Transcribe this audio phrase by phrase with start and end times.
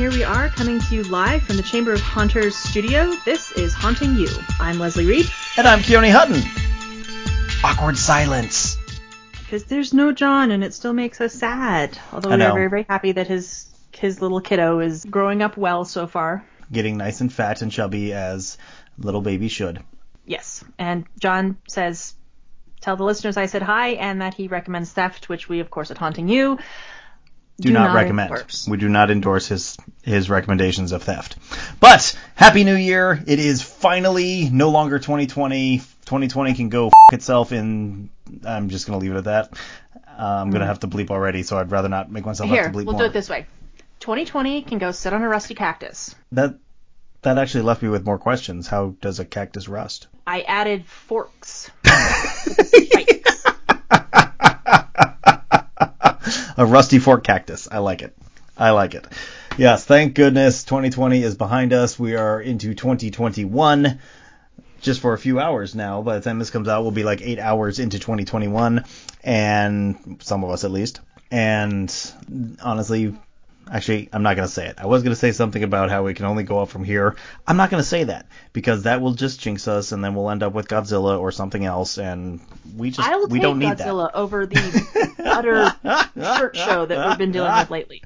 [0.00, 3.12] here we are coming to you live from the Chamber of Haunters studio.
[3.26, 4.30] This is Haunting You.
[4.58, 5.26] I'm Leslie Reed.
[5.58, 6.42] And I'm Keone Hutton.
[7.62, 8.78] Awkward silence.
[9.32, 11.98] Because there's no John, and it still makes us sad.
[12.14, 15.84] Although we are very, very happy that his his little kiddo is growing up well
[15.84, 16.46] so far.
[16.72, 18.56] Getting nice and fat and chubby as
[18.96, 19.82] little baby should.
[20.24, 22.14] Yes, and John says,
[22.80, 25.90] "Tell the listeners I said hi, and that he recommends theft, which we, of course,
[25.90, 26.58] at Haunting You
[27.60, 28.30] Do, not, recommend.
[28.30, 28.66] endorse.
[28.68, 31.36] We do not endorse his his recommendations of theft.
[31.78, 33.22] But happy New Year!
[33.26, 35.78] It is finally no longer 2020.
[35.78, 38.10] 2020 can go f- itself in.
[38.44, 39.58] I'm just gonna leave it at that.
[40.06, 42.50] Uh, I'm gonna have to bleep already, so I'd rather not make myself.
[42.50, 43.02] Here, have to bleep we'll more.
[43.02, 43.46] do it this way.
[44.00, 46.14] 2020 can go sit on a rusty cactus.
[46.32, 46.56] That
[47.22, 48.66] that actually left me with more questions.
[48.66, 50.08] How does a cactus rust?
[50.26, 51.70] I added forks.
[56.60, 57.68] a rusty fork cactus.
[57.72, 58.14] I like it.
[58.54, 59.06] I like it.
[59.56, 61.98] Yes, thank goodness 2020 is behind us.
[61.98, 63.98] We are into 2021
[64.82, 66.02] just for a few hours now.
[66.02, 68.84] By the time this comes out, we'll be like eight hours into 2021,
[69.24, 71.00] and some of us at least.
[71.30, 71.90] And
[72.62, 73.16] honestly,
[73.70, 74.76] actually, I'm not going to say it.
[74.78, 77.16] I was going to say something about how we can only go up from here.
[77.46, 80.30] I'm not going to say that because that will just jinx us, and then we'll
[80.30, 82.40] end up with Godzilla or something else, and
[82.76, 85.72] we just I will we take don't need Godzilla over the utter
[86.14, 88.02] shit show that we've been dealing with lately.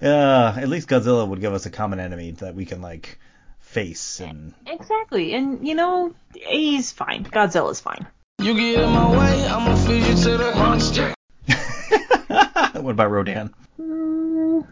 [0.00, 3.18] Yeah, at least Godzilla would give us a common enemy that we can like
[3.60, 7.24] face and Exactly, and you know he's fine.
[7.24, 8.06] Godzilla's fine.
[8.40, 11.14] You get in my way, I'ma feed you to the monster.
[12.80, 13.52] what about Rodan?
[13.80, 14.07] Mm,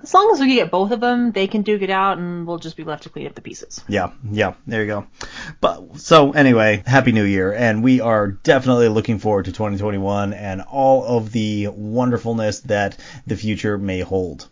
[0.03, 2.59] As long as we get both of them, they can duke it out, and we'll
[2.59, 3.83] just be left to clean up the pieces.
[3.89, 5.07] Yeah, yeah, there you go.
[5.61, 10.63] But so anyway, happy new year and we are definitely looking forward to 2021 and
[10.63, 12.97] all of the wonderfulness that
[13.27, 14.49] the future may hold.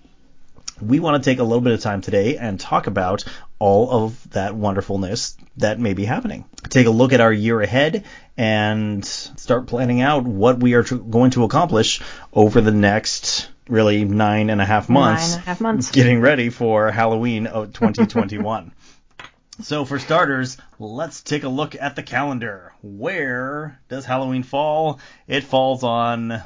[0.80, 3.24] We want to take a little bit of time today and talk about
[3.58, 6.44] all of that wonderfulness that may be happening.
[6.68, 8.04] Take a look at our year ahead
[8.36, 12.00] and start planning out what we are going to accomplish
[12.32, 15.90] over the next really nine and a half months Nine and a half months.
[15.90, 18.72] getting ready for Halloween of 2021.
[19.62, 22.72] so for starters, let's take a look at the calendar.
[22.82, 25.00] Where does Halloween fall?
[25.26, 26.42] It falls on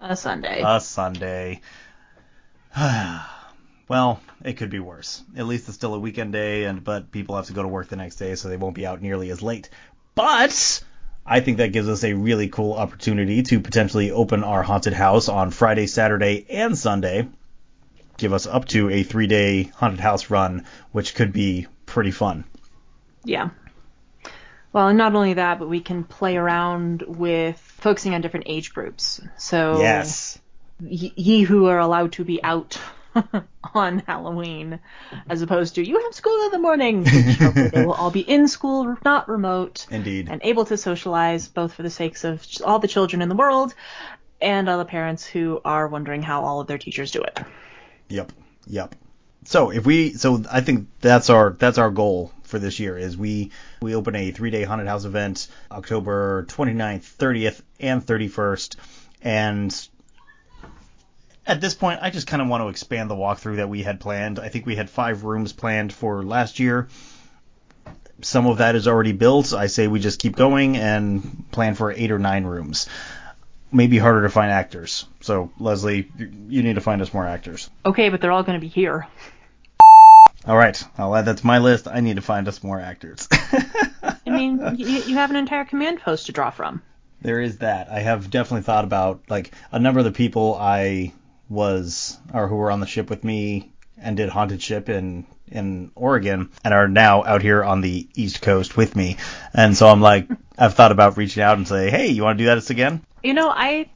[0.00, 0.62] A Sunday.
[0.64, 1.60] a Sunday.
[3.88, 5.22] well, it could be worse.
[5.36, 7.88] At least it's still a weekend day, and but people have to go to work
[7.88, 9.68] the next day, so they won't be out nearly as late.
[10.14, 10.82] But
[11.24, 15.28] I think that gives us a really cool opportunity to potentially open our haunted house
[15.28, 17.28] on Friday, Saturday, and Sunday.
[18.16, 22.44] Give us up to a three-day haunted house run, which could be pretty fun.
[23.24, 23.50] Yeah.
[24.72, 28.72] Well, and not only that, but we can play around with focusing on different age
[28.74, 29.20] groups.
[29.38, 30.38] So Yes.
[30.80, 32.78] ye, ye who are allowed to be out
[33.74, 34.80] on Halloween,
[35.28, 37.04] as opposed to you have school in the morning.
[37.04, 40.28] Which they will all be in school, not remote, Indeed.
[40.30, 43.74] and able to socialize, both for the sakes of all the children in the world
[44.40, 47.38] and all the parents who are wondering how all of their teachers do it.
[48.08, 48.32] Yep.
[48.66, 48.94] Yep.
[49.44, 53.16] So if we so I think that's our that's our goal for this year is
[53.16, 58.76] we we open a 3-day haunted house event October 29th, 30th and 31st
[59.22, 59.88] and
[61.46, 64.00] at this point I just kind of want to expand the walkthrough that we had
[64.00, 64.38] planned.
[64.38, 66.88] I think we had 5 rooms planned for last year.
[68.20, 69.52] Some of that is already built.
[69.52, 72.88] I say we just keep going and plan for 8 or 9 rooms.
[73.72, 75.06] Maybe harder to find actors.
[75.20, 77.68] So Leslie, you- you need to find us more actors.
[77.84, 79.06] Okay, but they're all going to be here.
[80.46, 81.86] All right, I'll add that to my list.
[81.88, 83.28] I need to find us more actors.
[83.32, 86.82] I mean, you, you have an entire command post to draw from.
[87.22, 87.88] there is that.
[87.90, 91.12] I have definitely thought about like a number of the people I
[91.52, 95.92] was or who were on the ship with me and did haunted ship in in
[95.94, 99.18] Oregon and are now out here on the East Coast with me.
[99.52, 100.28] And so I'm like,
[100.58, 103.04] I've thought about reaching out and say, hey, you want to do that again?
[103.22, 103.90] You know, I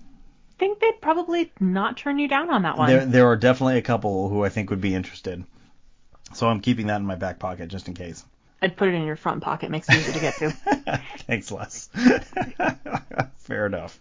[0.58, 2.88] think they'd probably not turn you down on that one.
[2.88, 5.44] There there are definitely a couple who I think would be interested.
[6.35, 8.25] So I'm keeping that in my back pocket just in case.
[8.62, 9.70] I'd put it in your front pocket.
[9.70, 10.50] Makes it easy to get to.
[11.26, 11.88] Thanks, Les.
[13.38, 13.99] Fair enough.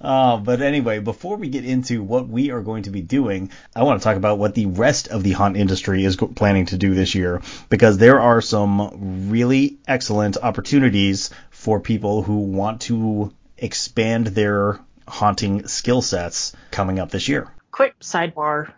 [0.00, 3.82] Uh, but anyway, before we get into what we are going to be doing, I
[3.82, 6.94] want to talk about what the rest of the haunt industry is planning to do
[6.94, 14.28] this year because there are some really excellent opportunities for people who want to expand
[14.28, 17.48] their haunting skill sets coming up this year.
[17.72, 18.72] Quick sidebar.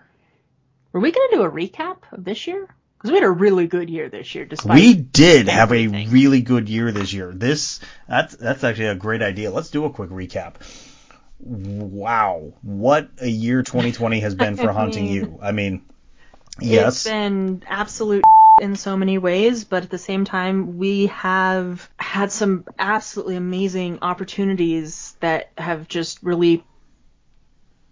[0.93, 2.69] Were we going to do a recap of this year?
[3.01, 4.75] Because we had a really good year this year, despite.
[4.75, 7.33] We did have a really good year this year.
[7.33, 9.51] This that's that's actually a great idea.
[9.51, 10.57] Let's do a quick recap.
[11.39, 15.39] Wow, what a year 2020 has been for Haunting mean- You.
[15.41, 15.83] I mean,
[16.61, 16.97] Yes.
[16.97, 18.23] It's been absolute
[18.61, 24.01] in so many ways, but at the same time, we have had some absolutely amazing
[24.03, 26.63] opportunities that have just really,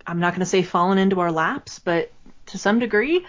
[0.06, 2.12] I'm not going to say fallen into our laps, but
[2.46, 3.24] to some degree,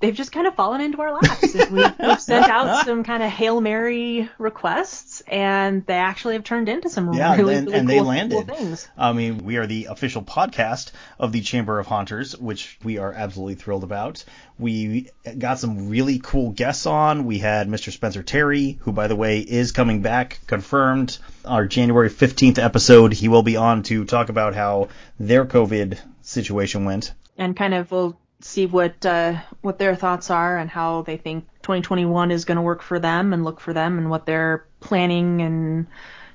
[0.00, 1.54] they've just kind of fallen into our laps.
[1.54, 6.68] We've, we've sent out some kind of Hail Mary requests, and they actually have turned
[6.68, 8.48] into some Yeah, really, and, really and cool, they cool landed.
[8.48, 8.88] things.
[8.98, 13.12] I mean, we are the official podcast of the Chamber of Haunters, which we are
[13.12, 14.24] absolutely thrilled about.
[14.58, 15.08] We
[15.38, 17.24] got some really cool guests on.
[17.24, 17.92] We had Mr.
[17.92, 21.16] Spencer Terry, who, by the way, is coming back, confirmed.
[21.44, 24.88] Our January 15th episode, he will be on to talk about how
[25.18, 27.12] their COVID situation went.
[27.38, 31.44] and kind of we'll see what uh, what their thoughts are and how they think
[31.62, 35.42] 2021 is going to work for them and look for them and what they're planning
[35.42, 35.86] and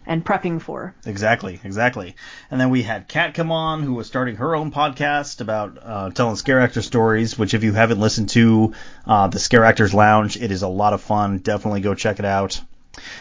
[0.07, 0.93] and prepping for.
[1.05, 2.15] Exactly, exactly.
[2.51, 6.09] And then we had Kat come on, who was starting her own podcast about uh,
[6.11, 7.37] telling scare actor stories.
[7.37, 8.73] Which, if you haven't listened to
[9.05, 11.39] uh, the Scare Actors Lounge, it is a lot of fun.
[11.39, 12.61] Definitely go check it out.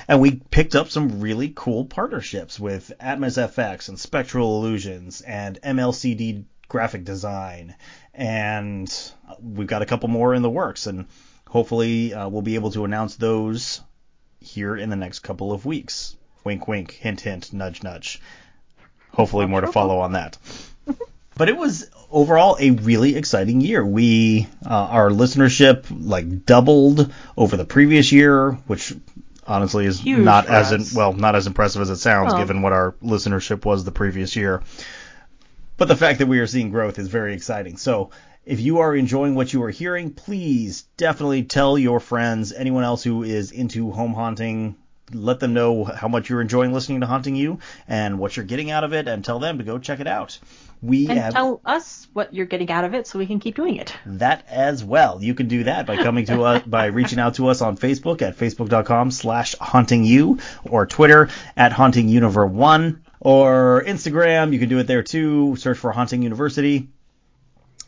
[0.06, 5.60] And we picked up some really cool partnerships with Atmos FX and Spectral Illusions and
[5.62, 7.74] MLCD Graphic Design,
[8.14, 10.86] and we've got a couple more in the works.
[10.86, 11.06] And
[11.48, 13.80] hopefully, uh, we'll be able to announce those
[14.40, 16.16] here in the next couple of weeks.
[16.44, 18.20] Wink, wink, hint, hint, nudge, nudge.
[19.12, 20.36] Hopefully, more to follow on that.
[21.36, 23.84] But it was overall a really exciting year.
[23.84, 28.94] We uh, our listenership like doubled over the previous year, which
[29.46, 32.38] honestly is Huge not as in, well not as impressive as it sounds Oh.
[32.38, 34.62] given what our listenership was the previous year.
[35.76, 37.76] But the fact that we are seeing growth is very exciting.
[37.76, 38.10] So
[38.46, 43.02] if you are enjoying what you are hearing, please definitely tell your friends, anyone else
[43.02, 44.76] who is into home haunting,
[45.12, 48.70] let them know how much you're enjoying listening to Haunting You and what you're getting
[48.70, 50.38] out of it, and tell them to go check it out.
[50.80, 53.54] We And have tell us what you're getting out of it so we can keep
[53.56, 53.94] doing it.
[54.06, 55.22] that as well.
[55.22, 58.22] You can do that by coming to us by reaching out to us on Facebook
[58.22, 64.52] at facebook.com slash haunting you or Twitter at haunting univer one or Instagram.
[64.52, 65.56] You can do it there too.
[65.56, 66.88] Search for Haunting University.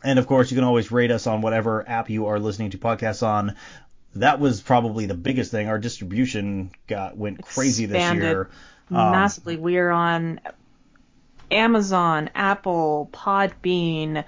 [0.03, 2.77] And of course, you can always rate us on whatever app you are listening to
[2.77, 3.55] podcasts on.
[4.15, 5.67] That was probably the biggest thing.
[5.69, 8.49] Our distribution got went crazy this Expanded year.
[8.89, 9.57] Um, Massively.
[9.57, 10.39] We are on
[11.51, 14.23] Amazon, Apple, Podbean,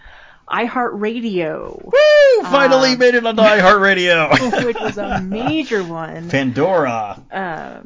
[0.48, 2.44] iHeartRadio, Woo!
[2.44, 4.66] Finally Uh, made it onto iHeartRadio.
[4.66, 6.30] which was a major one.
[6.30, 7.22] Pandora.
[7.32, 7.80] Uh,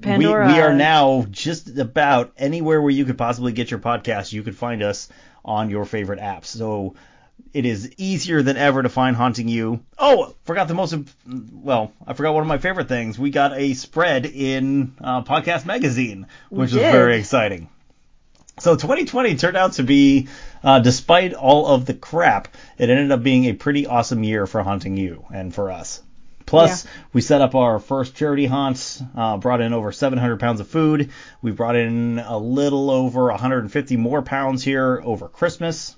[0.00, 0.46] Pandora.
[0.48, 4.32] we are now just about anywhere where you could possibly get your podcast.
[4.32, 5.08] You could find us
[5.44, 6.46] on your favorite apps.
[6.46, 6.94] So
[7.52, 9.80] it is easier than ever to find Haunting You.
[9.98, 10.94] Oh, forgot the most,
[11.26, 13.18] well, I forgot one of my favorite things.
[13.18, 17.68] We got a spread in uh, Podcast Magazine, which was very exciting.
[18.58, 20.28] So 2020 turned out to be,
[20.62, 24.62] uh, despite all of the crap, it ended up being a pretty awesome year for
[24.62, 26.02] Haunting You and for us.
[26.50, 26.90] Plus, Yeah.
[27.12, 31.10] we set up our first charity haunts, uh, brought in over 700 pounds of food.
[31.42, 35.96] We brought in a little over 150 more pounds here over Christmas.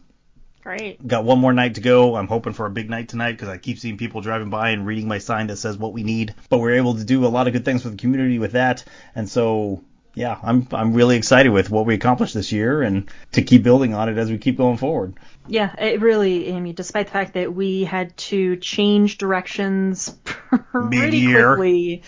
[0.63, 1.05] Great.
[1.09, 2.15] Got one more night to go.
[2.15, 4.87] I'm hoping for a big night tonight because I keep seeing people driving by and
[4.87, 6.35] reading my sign that says what we need.
[6.51, 8.85] But we're able to do a lot of good things for the community with that.
[9.17, 9.83] And so,
[10.15, 13.95] yeah, I'm I'm really excited with what we accomplished this year and to keep building
[13.95, 15.15] on it as we keep going forward.
[15.47, 20.97] Yeah, it really, I mean, despite the fact that we had to change directions pretty
[20.97, 21.57] Mid-year.
[21.57, 22.03] quickly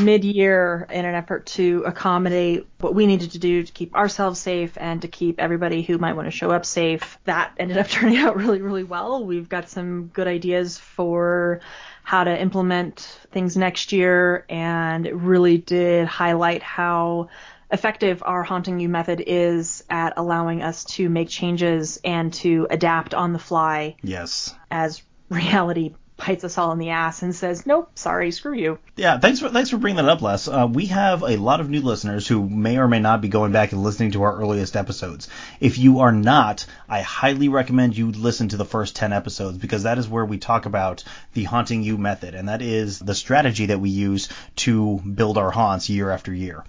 [0.00, 4.76] mid-year in an effort to accommodate what we needed to do to keep ourselves safe
[4.76, 7.18] and to keep everybody who might want to show up safe.
[7.24, 9.24] That ended up turning out really, really well.
[9.24, 11.60] We've got some good ideas for
[12.02, 17.28] how to implement things next year, and it really did highlight how
[17.70, 23.14] effective our haunting you method is at allowing us to make changes and to adapt
[23.14, 24.54] on the fly Yes.
[24.70, 29.18] as reality bites us all in the ass and says, "Nope, sorry, screw you." Yeah,
[29.18, 30.46] thanks for thanks for bringing that up, Les.
[30.46, 33.50] Uh, we have a lot of new listeners who may or may not be going
[33.50, 35.28] back and listening to our earliest episodes.
[35.58, 39.82] If you are not, I highly recommend you listen to the first ten episodes because
[39.82, 41.02] that is where we talk about
[41.32, 45.50] the haunting you method, and that is the strategy that we use to build our
[45.50, 46.62] haunts year after year.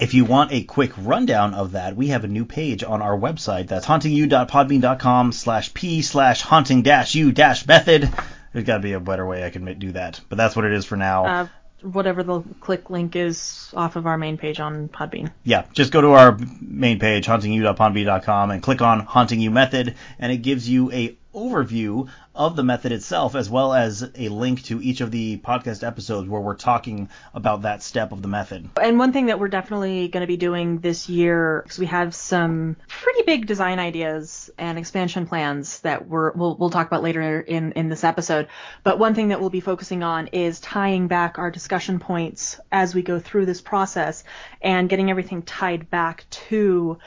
[0.00, 3.18] If you want a quick rundown of that, we have a new page on our
[3.18, 3.66] website.
[3.66, 8.08] That's hauntingyou.podbean.com slash p slash haunting dash you dash method.
[8.52, 10.72] There's got to be a better way I can do that, but that's what it
[10.72, 11.26] is for now.
[11.26, 11.48] Uh,
[11.82, 15.32] whatever the click link is off of our main page on Podbean.
[15.44, 20.32] yeah, just go to our main page, hauntingyou.podbean.com, and click on Haunting You Method, and
[20.32, 24.80] it gives you a overview of the method itself, as well as a link to
[24.80, 28.68] each of the podcast episodes where we're talking about that step of the method.
[28.80, 32.14] And one thing that we're definitely going to be doing this year, because we have
[32.14, 37.40] some pretty big design ideas and expansion plans that we're, we'll, we'll talk about later
[37.40, 38.48] in, in this episode.
[38.84, 42.94] But one thing that we'll be focusing on is tying back our discussion points as
[42.94, 44.24] we go through this process
[44.62, 46.98] and getting everything tied back to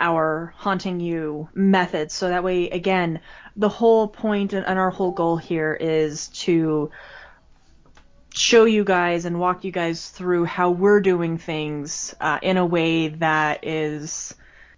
[0.00, 2.14] our haunting you methods.
[2.14, 3.20] So that way, again,
[3.56, 6.90] the whole point and our whole goal here is to
[8.32, 12.66] show you guys and walk you guys through how we're doing things uh, in a
[12.66, 14.34] way that is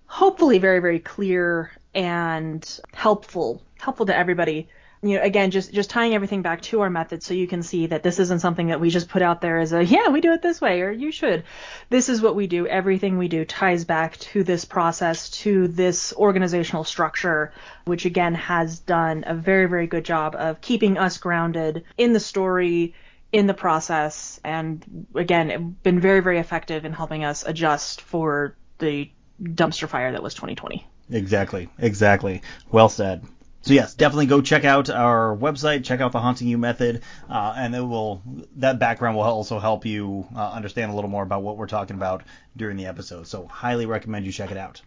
[0.06, 4.68] hopefully very, very clear and helpful, helpful to everybody
[5.04, 7.88] you know, again, just just tying everything back to our method, so you can see
[7.88, 10.32] that this isn't something that we just put out there as a yeah, we do
[10.32, 11.42] it this way, or you should.
[11.90, 12.68] This is what we do.
[12.68, 17.52] Everything we do ties back to this process, to this organizational structure,
[17.84, 22.20] which again has done a very very good job of keeping us grounded in the
[22.20, 22.94] story,
[23.32, 29.10] in the process, and again, been very very effective in helping us adjust for the
[29.42, 30.86] dumpster fire that was 2020.
[31.10, 32.42] Exactly, exactly.
[32.70, 33.24] Well said.
[33.62, 37.54] So yes, definitely go check out our website, check out the Haunting You method, uh,
[37.56, 38.20] and it will
[38.56, 41.94] that background will also help you uh, understand a little more about what we're talking
[41.94, 42.24] about
[42.56, 43.28] during the episode.
[43.28, 44.82] So highly recommend you check it out.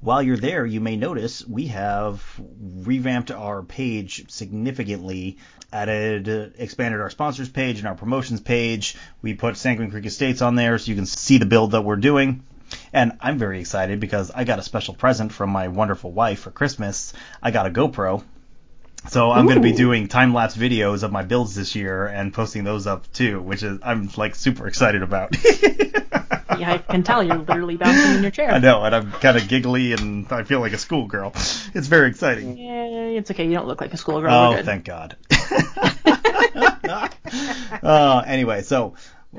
[0.00, 2.22] While you're there, you may notice we have
[2.60, 5.38] revamped our page significantly,
[5.72, 8.96] added, expanded our sponsors page and our promotions page.
[9.22, 11.96] We put Sanguine Creek Estates on there so you can see the build that we're
[11.96, 12.42] doing.
[12.92, 16.50] And I'm very excited because I got a special present from my wonderful wife for
[16.50, 17.12] Christmas.
[17.42, 18.24] I got a GoPro.
[19.08, 22.34] So I'm going to be doing time lapse videos of my builds this year and
[22.34, 25.34] posting those up too, which is I'm like super excited about.
[25.62, 28.50] yeah, I can tell you're literally bouncing in your chair.
[28.50, 31.32] I know, and I'm kind of giggly and I feel like a schoolgirl.
[31.74, 32.58] It's very exciting.
[32.58, 33.46] Yeah, it's okay.
[33.46, 34.30] You don't look like a schoolgirl.
[34.30, 35.16] Oh, thank God.
[37.82, 38.94] uh, anyway, so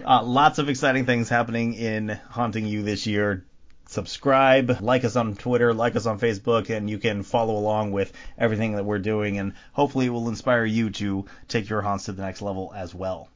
[0.06, 3.46] uh, lots of exciting things happening in Haunting You this year.
[3.88, 8.14] Subscribe, like us on Twitter, like us on Facebook, and you can follow along with
[8.38, 12.14] everything that we're doing, and hopefully it will inspire you to take your haunts to
[12.14, 13.28] the next level as well.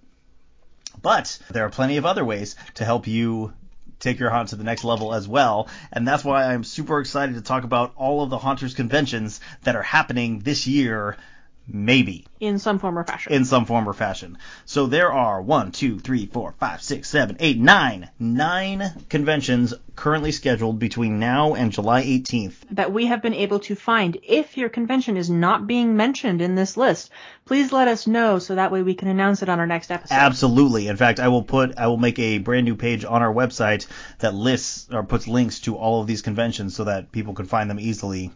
[1.02, 3.54] But there are plenty of other ways to help you
[4.00, 5.68] take your haunt to the next level as well.
[5.92, 9.76] And that's why I'm super excited to talk about all of the Haunters conventions that
[9.76, 11.18] are happening this year
[11.68, 12.28] Maybe.
[12.40, 13.34] In some form or fashion.
[13.34, 14.38] In some form or fashion.
[14.66, 20.32] So there are one, two, three, four, five, six, seven, eight, nine, nine conventions currently
[20.32, 22.54] scheduled between now and July 18th.
[22.72, 24.18] That we have been able to find.
[24.22, 27.10] If your convention is not being mentioned in this list,
[27.46, 30.14] please let us know so that way we can announce it on our next episode.
[30.14, 30.88] Absolutely.
[30.88, 33.88] In fact, I will put, I will make a brand new page on our website
[34.20, 37.70] that lists or puts links to all of these conventions so that people can find
[37.70, 38.32] them easily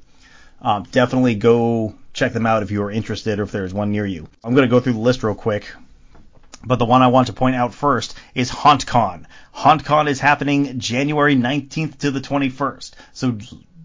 [0.62, 4.06] um, definitely go check them out if you are interested or if there's one near
[4.06, 4.28] you.
[4.44, 5.72] I'm going to go through the list real quick.
[6.66, 9.26] But the one I want to point out first is HauntCon.
[9.56, 12.92] HauntCon is happening January 19th to the 21st.
[13.14, 13.38] So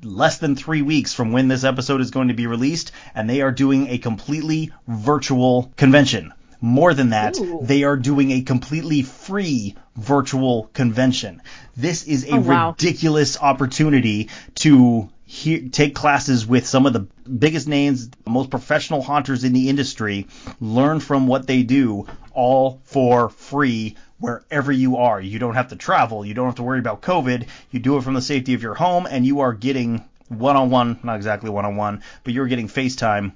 [0.03, 3.43] less than three weeks from when this episode is going to be released, and they
[3.43, 6.33] are doing a completely virtual convention.
[6.61, 7.61] More than that, Ooh.
[7.63, 11.43] they are doing a completely free virtual convention.
[11.77, 12.71] This is a oh, wow.
[12.71, 19.53] ridiculous opportunity to take classes with some of the biggest names, most professional haunters in
[19.53, 20.27] the industry,
[20.61, 25.21] learn from what they do, all for free wherever you are.
[25.21, 26.25] You don't have to travel.
[26.25, 27.47] You don't have to worry about COVID.
[27.71, 30.71] You do it from the safety of your home, and you are getting one on
[30.71, 33.33] one, not exactly one on one, but you're getting FaceTime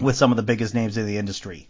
[0.00, 1.68] with some of the biggest names in the industry.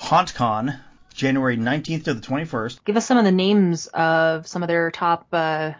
[0.00, 0.78] HauntCon,
[1.14, 2.84] January 19th to the 21st.
[2.84, 5.72] Give us some of the names of some of their top uh,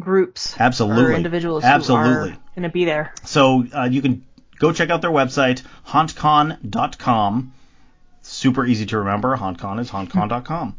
[0.00, 3.12] groups absolutely or individuals absolutely going to be there.
[3.24, 4.24] So uh, you can
[4.58, 7.52] go check out their website hauntcon.com.
[8.22, 9.36] Super easy to remember.
[9.36, 10.76] HauntCon is hauntcon.com.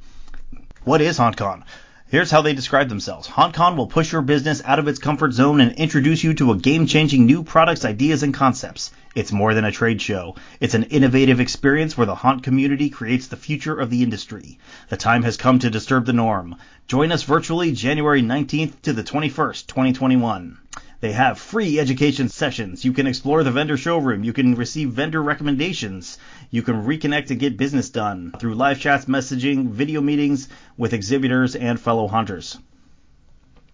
[0.84, 1.64] what is HauntCon?
[2.10, 3.28] Here's how they describe themselves.
[3.28, 6.58] HauntCon will push your business out of its comfort zone and introduce you to a
[6.58, 8.92] game-changing new products, ideas, and concepts.
[9.20, 10.36] It's more than a trade show.
[10.62, 14.60] It's an innovative experience where the haunt community creates the future of the industry.
[14.88, 16.56] The time has come to disturb the norm.
[16.88, 20.58] Join us virtually January 19th to the 21st, 2021.
[21.02, 22.86] They have free education sessions.
[22.86, 24.24] You can explore the vendor showroom.
[24.24, 26.18] You can receive vendor recommendations.
[26.50, 30.48] You can reconnect and get business done through live chats, messaging, video meetings
[30.78, 32.58] with exhibitors and fellow hunters.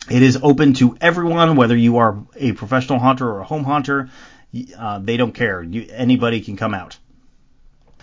[0.10, 4.10] It is open to everyone, whether you are a professional hunter or a home hunter.
[4.78, 5.62] Uh, they don't care.
[5.62, 6.98] You, anybody can come out.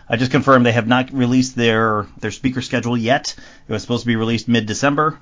[0.08, 3.34] I just confirmed they have not released their their speaker schedule yet.
[3.66, 5.18] It was supposed to be released mid December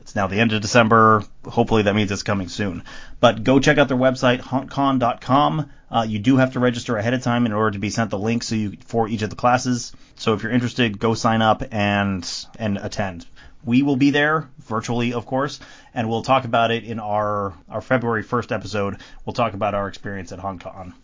[0.00, 1.24] It's now the end of December.
[1.44, 2.82] Hopefully that means it's coming soon.
[3.20, 5.70] But go check out their website, hauntcon.com.
[5.90, 8.18] Uh, you do have to register ahead of time in order to be sent the
[8.18, 9.92] link so you, for each of the classes.
[10.16, 12.28] So if you're interested, go sign up and
[12.58, 13.26] and attend.
[13.66, 15.60] We will be there virtually, of course,
[15.92, 18.96] and we'll talk about it in our our February 1st episode.
[19.24, 20.94] We'll talk about our experience at HauntCon.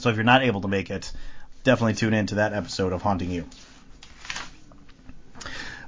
[0.00, 1.10] So if you're not able to make it,
[1.62, 3.44] definitely tune in to that episode of Haunting You.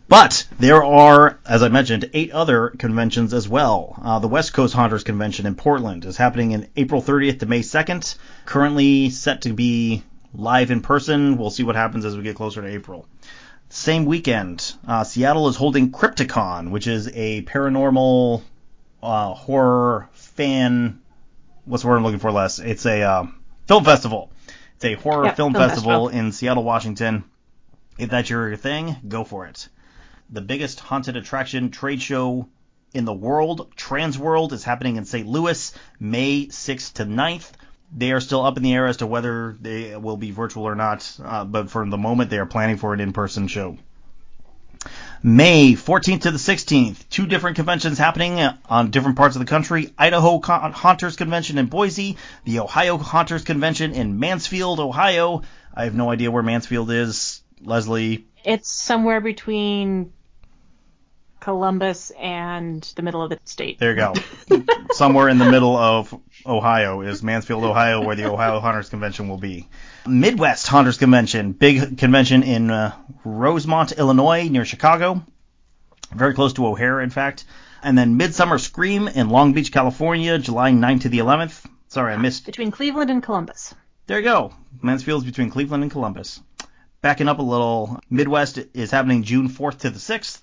[0.08, 4.00] But there are, as I mentioned, eight other conventions as well.
[4.02, 7.60] Uh, the West Coast Haunters Convention in Portland is happening in April 30th to May
[7.60, 8.16] 2nd.
[8.46, 10.02] Currently set to be
[10.32, 11.36] live in person.
[11.36, 13.06] We'll see what happens as we get closer to April.
[13.70, 18.42] Same weekend, uh, Seattle is holding Crypticon, which is a paranormal
[19.02, 21.02] uh, horror fan.
[21.66, 22.58] What's the word I'm looking for, Les?
[22.60, 23.26] It's a uh,
[23.66, 24.32] film festival.
[24.76, 26.08] It's a horror film, film festival, festival.
[26.08, 27.24] in Seattle, Washington.
[27.98, 29.68] If that's your thing, go for it.
[30.30, 32.48] The biggest haunted attraction trade show
[32.94, 35.26] in the world, Transworld, is happening in St.
[35.26, 37.50] Louis, May 6th to 9th.
[37.96, 40.74] They are still up in the air as to whether they will be virtual or
[40.74, 43.78] not, uh, but for the moment, they are planning for an in-person show.
[45.22, 49.92] May 14th to the 16th, two different conventions happening on different parts of the country.
[49.98, 55.42] Idaho Con- Haunters Convention in Boise, the Ohio Haunters Convention in Mansfield, Ohio.
[55.74, 57.42] I have no idea where Mansfield is.
[57.60, 60.12] Leslie, It's somewhere between
[61.40, 63.78] Columbus and the middle of the state.
[63.78, 64.14] there you go.
[64.92, 66.14] Somewhere in the middle of
[66.44, 69.68] Ohio is Mansfield, Ohio, where the Ohio Haunters Convention will be.
[70.06, 75.22] Midwest Haunters Convention, big convention in uh, Rosemont, Illinois, near Chicago,
[76.14, 77.44] very close to O'Hare, in fact.
[77.82, 81.64] And then Midsummer Scream in Long Beach, California, July 9th to the 11th.
[81.88, 82.46] Sorry, I missed.
[82.46, 83.74] Between Cleveland and Columbus.
[84.06, 84.52] There you go.
[84.82, 86.40] Mansfield's between Cleveland and Columbus.
[87.00, 90.40] Backing up a little, Midwest is happening June 4th to the 6th.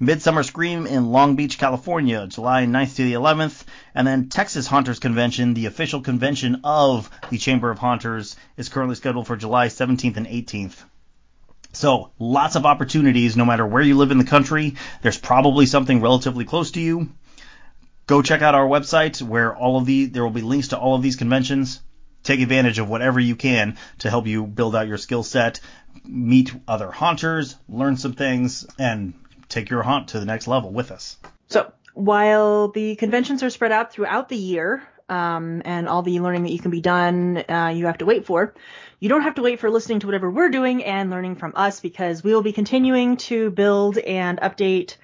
[0.00, 3.64] Midsummer Scream in Long Beach, California, July 9th to the 11th.
[3.96, 8.94] And then Texas Haunters Convention, the official convention of the Chamber of Haunters, is currently
[8.94, 10.76] scheduled for July 17th and 18th.
[11.72, 14.76] So, lots of opportunities no matter where you live in the country.
[15.02, 17.10] There's probably something relatively close to you.
[18.06, 20.94] Go check out our website where all of the there will be links to all
[20.94, 21.82] of these conventions.
[22.22, 25.60] Take advantage of whatever you can to help you build out your skill set,
[26.04, 29.12] meet other haunters, learn some things, and
[29.48, 31.16] take your haunt to the next level with us.
[31.48, 36.42] So while the conventions are spread out throughout the year, um, and all the learning
[36.42, 38.54] that you can be done, uh, you have to wait for.
[39.00, 41.80] You don't have to wait for listening to whatever we're doing and learning from us
[41.80, 44.96] because we will be continuing to build and update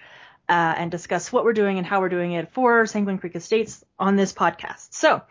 [0.49, 3.83] uh, and discuss what we're doing and how we're doing it for Sanguine Creek Estates
[3.99, 4.93] on this podcast.
[4.93, 5.23] So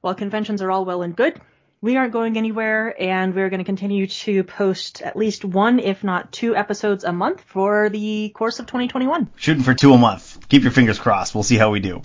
[0.00, 1.40] while conventions are all well and good,
[1.80, 6.02] we aren't going anywhere and we're going to continue to post at least one, if
[6.02, 9.28] not two episodes a month for the course of 2021.
[9.36, 10.48] Shooting for two a month.
[10.48, 11.34] Keep your fingers crossed.
[11.34, 12.02] We'll see how we do.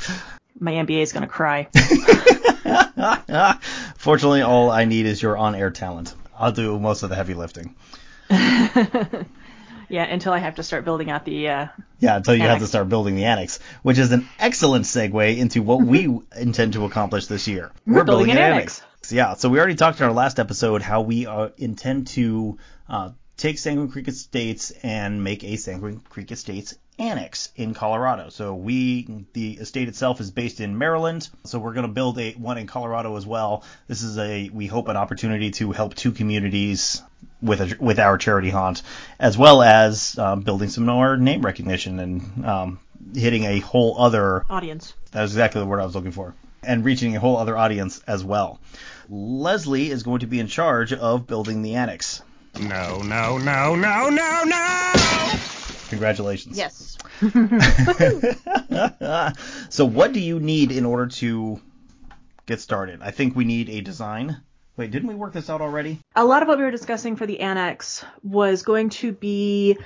[0.60, 1.68] My MBA is going to cry.
[3.98, 6.14] Fortunately, all I need is your on-air talent.
[6.38, 7.76] I'll do most of the heavy lifting.
[9.92, 11.50] Yeah, until I have to start building out the.
[11.50, 11.68] Uh,
[12.00, 15.62] Yeah, until you have to start building the annex, which is an excellent segue into
[15.62, 17.74] what we intend to accomplish this year.
[17.86, 18.82] We're building an annex.
[19.10, 23.12] Yeah, so we already talked in our last episode how we uh, intend to uh,
[23.36, 28.30] take Sanguine Creek Estates and make a Sanguine Creek Estates annex in Colorado.
[28.30, 32.34] So we, the estate itself is based in Maryland, so we're going to build a
[32.34, 33.64] one in Colorado as well.
[33.88, 37.02] This is a, we hope, an opportunity to help two communities
[37.42, 38.84] with a, with our charity haunt,
[39.20, 42.80] as well as uh, building some more name recognition and um,
[43.16, 44.94] hitting a whole other audience.
[45.12, 46.36] that was exactly the word I was looking for.
[46.64, 48.60] And reaching a whole other audience as well.
[49.10, 52.22] Leslie is going to be in charge of building the annex.
[52.60, 54.94] No, no, no, no, no, no!
[55.90, 56.58] Congratulations.
[56.58, 56.98] Yes.
[59.70, 61.60] so what do you need in order to
[62.46, 63.02] get started?
[63.02, 64.42] I think we need a design.
[64.78, 66.00] Wait, didn't we work this out already?
[66.16, 69.78] A lot of what we were discussing for the annex was going to be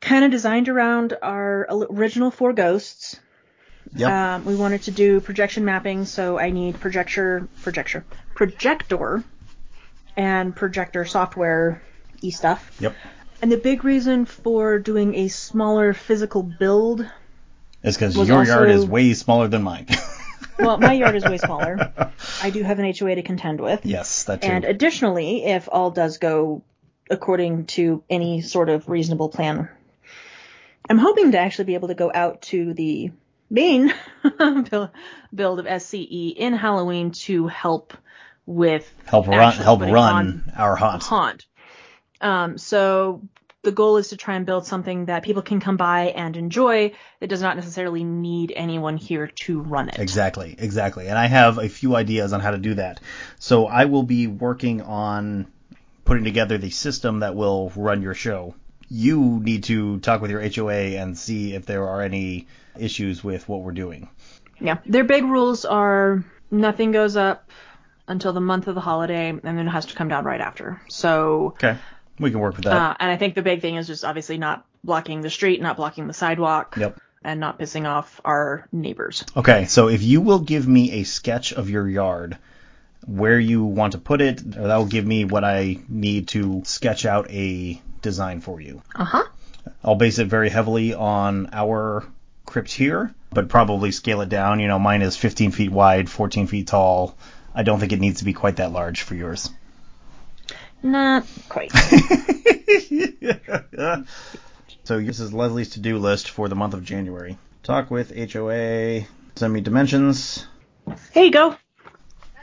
[0.00, 3.20] kind of designed around our original four ghosts.
[3.94, 4.10] Yep.
[4.10, 9.24] Um, we wanted to do projection mapping, so I need projector, projector, projector,
[10.16, 11.82] and projector software
[12.20, 12.70] e stuff.
[12.80, 12.94] yep.
[13.40, 17.08] And the big reason for doing a smaller physical build,
[17.82, 19.86] is because your yard is way smaller than mine.
[20.58, 21.92] well, my yard is way smaller.
[22.42, 23.86] I do have an HOA to contend with.
[23.86, 24.48] yes, that too.
[24.48, 26.64] And additionally, if all does go
[27.10, 29.68] according to any sort of reasonable plan,
[30.90, 33.12] I'm hoping to actually be able to go out to the
[33.50, 33.92] main
[34.70, 34.90] build
[35.34, 37.94] build of SCE in Halloween to help
[38.46, 41.02] with help run, help run our haunt.
[41.02, 41.46] haunt.
[42.20, 43.22] Um, so
[43.62, 46.92] the goal is to try and build something that people can come by and enjoy
[47.20, 49.98] that does not necessarily need anyone here to run it.
[49.98, 51.08] Exactly, exactly.
[51.08, 53.00] And I have a few ideas on how to do that.
[53.38, 55.46] So I will be working on
[56.04, 58.54] putting together the system that will run your show.
[58.90, 62.46] You need to talk with your HOA and see if there are any
[62.78, 64.08] issues with what we're doing.
[64.60, 64.78] Yeah.
[64.86, 67.50] Their big rules are nothing goes up
[68.06, 70.80] until the month of the holiday and then it has to come down right after.
[70.88, 71.76] So Okay.
[72.18, 72.72] We can work with that.
[72.74, 75.76] Uh, and I think the big thing is just obviously not blocking the street, not
[75.76, 76.98] blocking the sidewalk, Yep.
[77.22, 79.24] and not pissing off our neighbors.
[79.36, 82.36] Okay, so if you will give me a sketch of your yard,
[83.08, 87.06] where you want to put it, that will give me what I need to sketch
[87.06, 88.82] out a design for you.
[88.94, 89.24] Uh huh.
[89.82, 92.06] I'll base it very heavily on our
[92.44, 94.60] crypt here, but probably scale it down.
[94.60, 97.16] You know, mine is 15 feet wide, 14 feet tall.
[97.54, 99.50] I don't think it needs to be quite that large for yours.
[100.82, 101.72] Not quite.
[104.84, 107.38] so this is Leslie's to-do list for the month of January.
[107.62, 110.46] Talk with HOA, send me dimensions.
[111.12, 111.56] Here you go.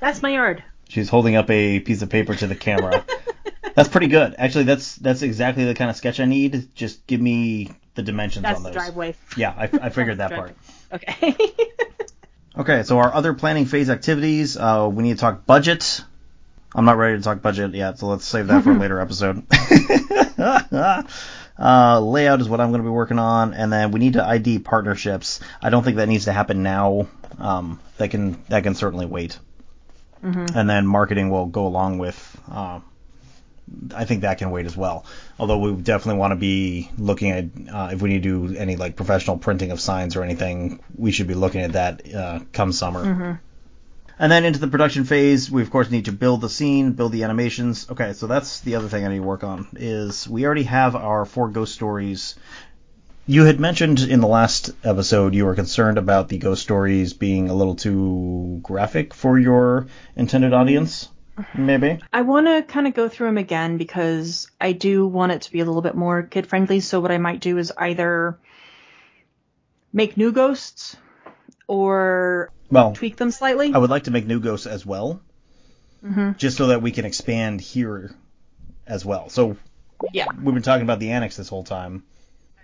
[0.02, 0.64] That's my yard.
[0.90, 3.06] She's holding up a piece of paper to the camera.
[3.76, 4.36] that's pretty good.
[4.38, 6.74] Actually, that's that's exactly the kind of sketch I need.
[6.76, 8.76] Just give me the dimensions That's on the those.
[8.76, 9.16] driveway.
[9.36, 10.56] Yeah, I, I figured that part.
[10.94, 11.36] Okay.
[12.58, 16.02] Okay, so our other planning phase activities, uh, we need to talk budget.
[16.74, 19.44] I'm not ready to talk budget yet, so let's save that for a later episode.
[21.60, 24.24] uh, layout is what I'm going to be working on, and then we need to
[24.26, 25.42] ID partnerships.
[25.62, 27.08] I don't think that needs to happen now.
[27.40, 29.38] Um, that can that can certainly wait.
[30.26, 32.42] And then marketing will go along with.
[32.50, 32.80] Uh,
[33.96, 35.06] I think that can wait as well.
[35.40, 38.76] Although we definitely want to be looking at uh, if we need to do any
[38.76, 42.72] like professional printing of signs or anything, we should be looking at that uh, come
[42.72, 43.40] summer.
[44.18, 47.12] And then into the production phase, we of course need to build the scene, build
[47.12, 47.90] the animations.
[47.90, 50.96] Okay, so that's the other thing I need to work on is we already have
[50.96, 52.36] our four ghost stories.
[53.28, 57.50] You had mentioned in the last episode you were concerned about the ghost stories being
[57.50, 61.10] a little too graphic for your intended audience.
[61.58, 62.00] Maybe.
[62.14, 65.52] I want to kind of go through them again because I do want it to
[65.52, 66.82] be a little bit more kid friendly.
[66.82, 68.38] So what I might do is either
[69.92, 70.96] make new ghosts
[71.68, 73.74] or Well, tweak them slightly.
[73.74, 75.20] I would like to make new ghosts as well,
[76.04, 76.34] mm-hmm.
[76.38, 78.16] just so that we can expand here
[78.86, 79.30] as well.
[79.30, 79.58] So
[80.14, 82.04] yeah, we've been talking about the annex this whole time.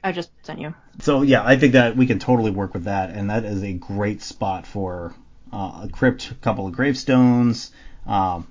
[0.04, 0.74] I just sent you.
[1.00, 3.74] So yeah, I think that we can totally work with that, and that is a
[3.74, 5.14] great spot for
[5.54, 7.72] uh, a crypt, a couple of gravestones,
[8.08, 8.48] um,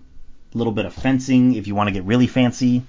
[0.55, 2.83] a little bit of fencing if you want to get really fancy.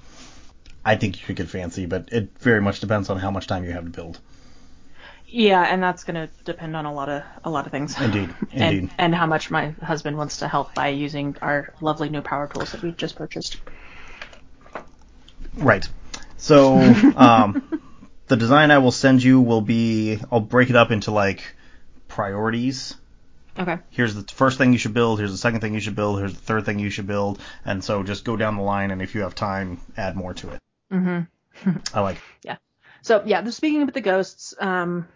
[0.83, 3.63] I think you could get fancy, but it very much depends on how much time
[3.63, 4.19] you have to build.
[5.27, 7.99] Yeah, and that's going to depend on a lot of a lot of things.
[7.99, 8.91] Indeed, and, indeed.
[8.97, 12.73] and how much my husband wants to help by using our lovely new power tools
[12.73, 13.57] that we just purchased.
[15.55, 15.87] Right.
[16.37, 16.79] So
[17.15, 17.63] um,
[18.31, 21.43] the design I will send you will be I'll break it up into like
[22.07, 22.95] priorities.
[23.59, 23.77] Okay.
[23.89, 25.19] Here's the first thing you should build.
[25.19, 26.19] Here's the second thing you should build.
[26.19, 27.39] Here's the third thing you should build.
[27.65, 30.51] And so just go down the line, and if you have time, add more to
[30.51, 30.59] it.
[30.93, 31.71] Mm-hmm.
[31.93, 32.17] I like.
[32.45, 32.57] it.
[33.01, 35.09] So yeah, speaking with the ghosts, um,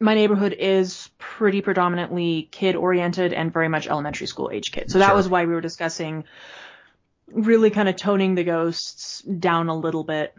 [0.00, 4.90] my neighborhood is pretty predominantly kid oriented and very much elementary school age kids.
[4.92, 5.16] So that Sure.
[5.16, 6.24] was why we were discussing
[7.30, 10.34] really kind of toning the ghosts down a little bit.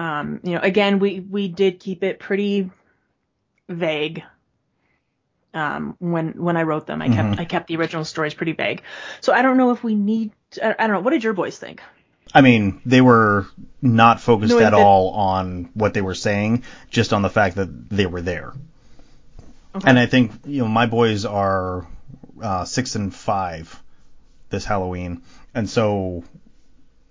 [0.00, 2.70] Um, you know, again, we we did keep it pretty
[3.68, 4.22] vague.
[5.52, 8.82] Um, when when I wrote them, I kept I kept the original stories pretty vague.
[9.20, 10.32] So I don't know if we need.
[10.62, 11.00] I, I don't know.
[11.00, 11.82] What did your boys think?
[12.32, 13.46] I mean, they were
[13.82, 17.56] not focused Knowing at that- all on what they were saying, just on the fact
[17.56, 18.54] that they were there.
[19.84, 21.86] And I think you know my boys are
[22.42, 23.82] uh, six and five
[24.48, 25.22] this Halloween,
[25.54, 26.24] and so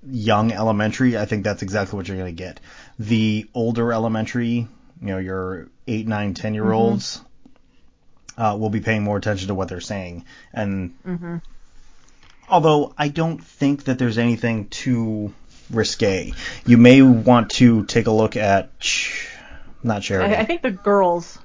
[0.08, 1.18] young elementary.
[1.18, 2.60] I think that's exactly what you're gonna get.
[2.98, 4.68] The older elementary,
[5.02, 7.22] you know, your eight, nine, ten year olds.
[8.38, 10.94] Uh, will be paying more attention to what they're saying, and
[12.48, 15.34] although I don't think that there's anything too
[15.70, 16.34] risque.
[16.66, 18.72] You may want to take a look at
[19.84, 20.36] not Charity.
[20.36, 21.38] I, I think the girls,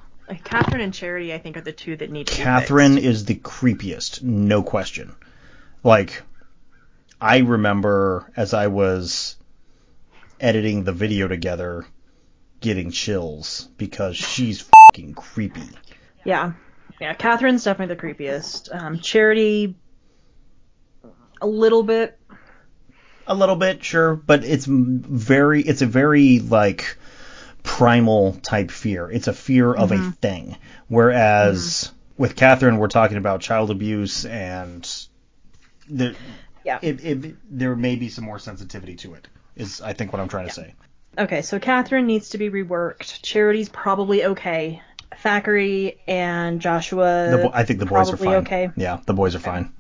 [0.44, 2.36] Catherine and Charity, I think are the two that need to.
[2.36, 5.14] be Catherine is the creepiest, no question.
[5.82, 6.22] Like
[7.20, 9.37] I remember as I was
[10.40, 11.87] editing the video together
[12.61, 15.68] getting chills because she's fucking creepy.
[16.24, 16.53] Yeah,
[17.00, 17.14] yeah.
[17.14, 18.74] Catherine's definitely the creepiest.
[18.74, 19.77] Um, Charity,
[21.40, 22.18] a little bit.
[23.27, 26.96] A little bit, sure, but it's very it's a very like
[27.62, 29.11] primal type fear.
[29.11, 30.57] It's a fear of a thing.
[30.88, 34.88] Whereas with Catherine, we're talking about child abuse and
[35.88, 36.14] the,
[36.64, 36.79] Yeah.
[36.83, 39.29] it, it, there may be some more sensitivity to it.
[39.57, 40.74] Is I think what I'm trying to say.
[41.16, 43.22] Okay, so Catherine needs to be reworked.
[43.22, 44.83] Charity's probably okay.
[45.18, 47.29] Thackeray and Joshua.
[47.31, 48.35] The bo- I think the boys are probably fine.
[48.46, 48.70] okay.
[48.77, 49.72] Yeah, the boys are fine.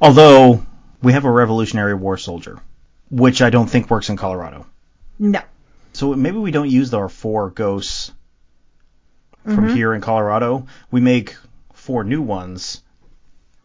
[0.00, 0.64] Although
[1.02, 2.60] we have a Revolutionary War soldier,
[3.10, 4.66] which I don't think works in Colorado.
[5.18, 5.40] No.
[5.92, 8.12] So maybe we don't use our four ghosts
[9.46, 9.54] Mm-hmm.
[9.54, 10.66] from here in Colorado.
[10.90, 11.34] We make
[11.72, 12.82] four new ones.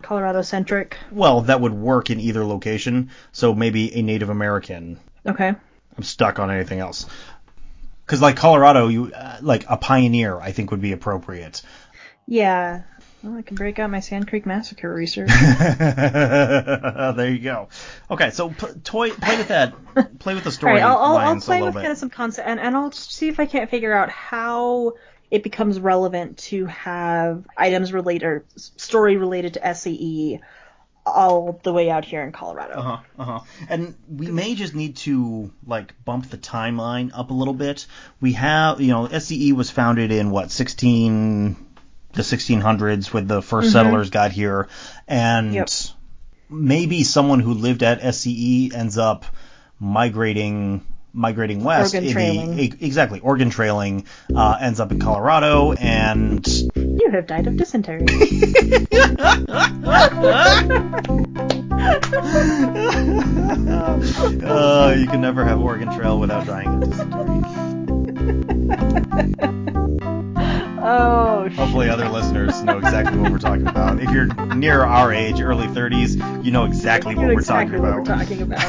[0.01, 0.97] Colorado centric.
[1.11, 3.09] Well, that would work in either location.
[3.31, 4.99] So maybe a Native American.
[5.25, 5.53] Okay.
[5.97, 7.05] I'm stuck on anything else.
[8.05, 11.61] Because like Colorado, you uh, like a pioneer, I think would be appropriate.
[12.27, 12.83] Yeah.
[13.23, 15.29] Well, I can break out my Sand Creek Massacre research.
[15.79, 17.69] there you go.
[18.11, 19.73] Okay, so p- toy, play with that.
[20.19, 21.79] Play with the story right, I'll, I'll, I'll play with bit.
[21.79, 24.93] kind of some concept, and, and I'll see if I can't figure out how
[25.31, 30.39] it becomes relevant to have items related or story related to SCE
[31.05, 32.73] all the way out here in Colorado.
[32.73, 33.39] Uh-huh, uh-huh.
[33.69, 37.85] And we may just need to like bump the timeline up a little bit.
[38.19, 41.55] We have, you know, SCE was founded in what 16
[42.13, 44.69] the 1600s when the 1st settlers got here
[45.05, 45.69] and Yep.
[46.49, 49.25] maybe someone who lived at SCE ends up
[49.79, 50.85] migrating
[51.15, 57.47] migrating west the exactly Oregon trailing uh, ends up in Colorado and You have died
[57.47, 58.05] of dysentery.
[64.43, 67.41] uh, you can never have Oregon Trail without dying of dysentery.
[70.85, 73.99] oh, Hopefully, other listeners know exactly what we're talking about.
[74.01, 77.97] If you're near our age, early 30s, you know exactly what we're exactly talking what
[77.97, 78.63] we're talking about.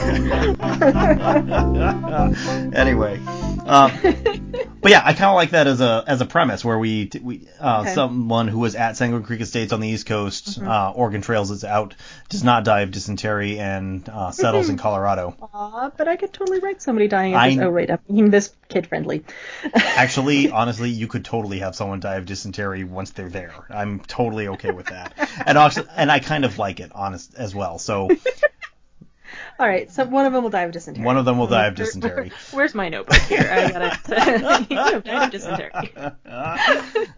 [2.75, 3.21] anyway,
[3.67, 3.91] uh,
[4.81, 7.49] but yeah, I kind of like that as a as a premise where we we
[7.61, 7.95] uh, Okay.
[7.95, 11.65] someone who was at Sanguine Creek Estates on the East Coast, uh, Oregon Trails is
[11.65, 11.95] out,
[12.29, 15.37] does not die of dysentery, and uh, settles in Colorado.
[15.53, 17.65] Aw, but I could totally write somebody dying of I-.
[17.65, 19.25] Oh, wait, I'm making this kid friendly.
[19.75, 23.53] Actually, honestly, you could totally have someone die of dysentery once they're there.
[23.71, 27.55] I'm totally okay with that, and also, and I kind of like it, honest as
[27.55, 27.79] well.
[27.79, 28.11] So
[29.59, 31.05] All right, so one of them will die of dysentery.
[31.05, 32.31] One of them will die of dysentery.
[32.53, 33.49] Where's my notebook here?
[33.51, 34.67] I gotta.
[34.71, 35.73] you have died of dysentery.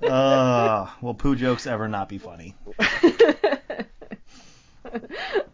[0.03, 2.55] uh, will poo jokes ever not be funny?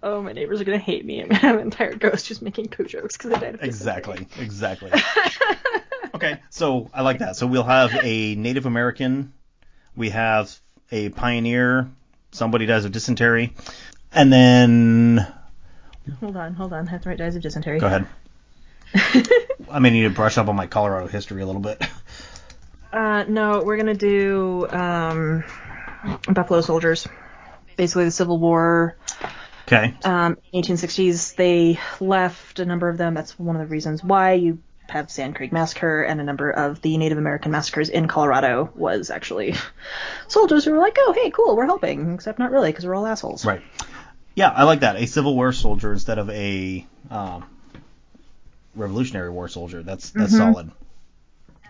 [0.02, 1.22] oh, my neighbors are gonna hate me.
[1.22, 4.26] I'm gonna have an entire ghost just making poo jokes because I died of dysentery.
[4.36, 4.90] Exactly, exactly.
[6.14, 7.36] Okay, so I like that.
[7.36, 9.32] So we'll have a Native American,
[9.96, 10.56] we have
[10.92, 11.90] a pioneer,
[12.30, 13.52] somebody dies of dysentery,
[14.12, 15.26] and then
[16.20, 16.86] Hold on, hold on.
[16.88, 17.78] I have to write dies of dysentery.
[17.80, 18.06] go ahead.
[19.70, 21.82] I may need to brush up on my Colorado history a little bit.
[22.92, 25.42] Uh, no, we're gonna do um,
[26.32, 27.08] Buffalo Soldiers.
[27.76, 28.96] Basically, the Civil War,
[29.66, 29.94] Okay.
[30.04, 31.34] um, 1860s.
[31.34, 33.14] They left a number of them.
[33.14, 36.82] That's one of the reasons why you have Sand Creek Massacre and a number of
[36.82, 39.54] the Native American massacres in Colorado was actually
[40.28, 43.06] soldiers who were like, oh, hey, cool, we're helping, except not really because we're all
[43.06, 43.44] assholes.
[43.44, 43.62] Right.
[44.34, 44.96] Yeah, I like that.
[44.96, 47.44] A Civil War soldier instead of a um,
[48.74, 49.82] Revolutionary War soldier.
[49.82, 50.52] That's that's Mm-hmm.
[50.52, 50.70] solid.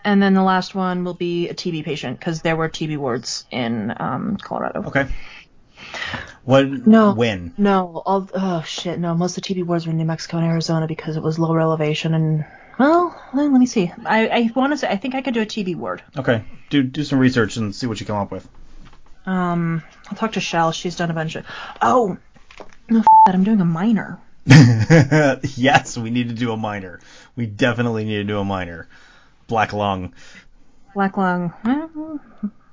[0.03, 3.45] And then the last one will be a TB patient because there were TB wards
[3.49, 4.83] in um, Colorado.
[4.85, 5.07] Okay.
[6.43, 6.67] What?
[6.67, 7.13] No.
[7.15, 7.53] When?
[7.57, 9.15] No, all oh shit, no.
[9.15, 11.59] Most of the TB wards were in New Mexico and Arizona because it was lower
[11.59, 12.45] elevation and
[12.77, 13.91] well, let me see.
[14.05, 16.03] I I want to say I think I could do a TB ward.
[16.17, 16.43] Okay.
[16.69, 18.47] Do do some research and see what you come up with.
[19.25, 20.71] Um, I'll talk to Shell.
[20.71, 21.45] She's done a bunch of.
[21.81, 22.19] Oh, no, f-
[23.25, 24.19] that I'm doing a miner.
[24.45, 26.99] yes, we need to do a miner.
[27.35, 28.87] We definitely need to do a miner.
[29.47, 30.13] Black lung.
[30.93, 31.53] Black lung.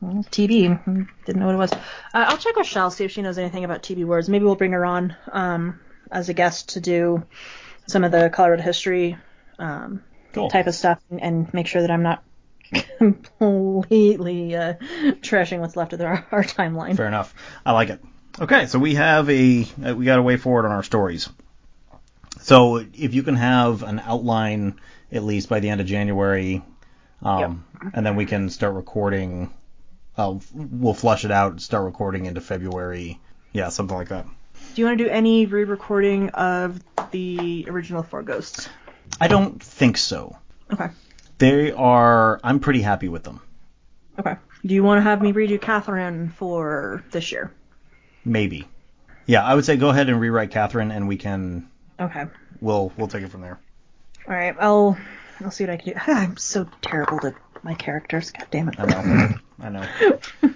[0.03, 1.07] TB.
[1.25, 1.73] Didn't know what it was.
[1.73, 1.79] Uh,
[2.15, 4.29] I'll check with Shell see if she knows anything about TB words.
[4.29, 7.25] Maybe we'll bring her on um as a guest to do
[7.87, 9.17] some of the Colorado history
[9.59, 10.49] um Cool.
[10.51, 12.23] type of stuff and, and make sure that I'm not
[12.99, 14.75] completely uh,
[15.21, 16.97] trashing what's left of our, our timeline.
[16.97, 17.35] Fair enough.
[17.67, 18.01] I like it.
[18.41, 21.29] Okay, so we have a uh, we got a way forward on our stories.
[22.41, 24.81] So if you can have an outline
[25.13, 26.63] at least by the end of January,
[27.23, 29.53] um, and then we can start recording.
[30.17, 33.21] Uh, we'll flush it out, and start recording into February.
[33.53, 34.27] Yeah, something like that.
[34.75, 38.69] Do you want to do any re-recording of the original Four Ghosts?
[39.21, 40.37] I don't think so.
[40.73, 40.89] Okay.
[41.39, 42.41] They are.
[42.43, 43.41] I'm pretty happy with them.
[44.19, 44.37] Okay.
[44.65, 47.53] Do you want to have me redo Catherine for this year?
[48.25, 48.69] Maybe.
[49.27, 51.69] Yeah, I would say go ahead and rewrite Catherine, and we can.
[52.01, 52.27] Okay.
[52.61, 53.59] We'll we'll take it from there.
[54.29, 54.55] All right.
[54.59, 54.99] I'll
[55.41, 56.01] I'll see what I can do.
[56.07, 58.31] I'm so terrible to my characters.
[58.31, 58.77] God damn it.
[58.79, 59.35] I know.
[59.61, 60.19] I know.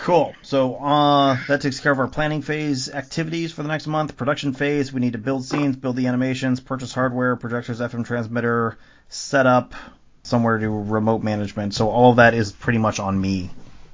[0.00, 0.34] Cool.
[0.40, 4.16] So uh, that takes care of our planning phase activities for the next month.
[4.16, 8.78] Production phase, we need to build scenes, build the animations, purchase hardware, projectors, FM transmitter,
[9.10, 9.74] setup,
[10.22, 11.74] somewhere to do remote management.
[11.74, 13.50] So all of that is pretty much on me,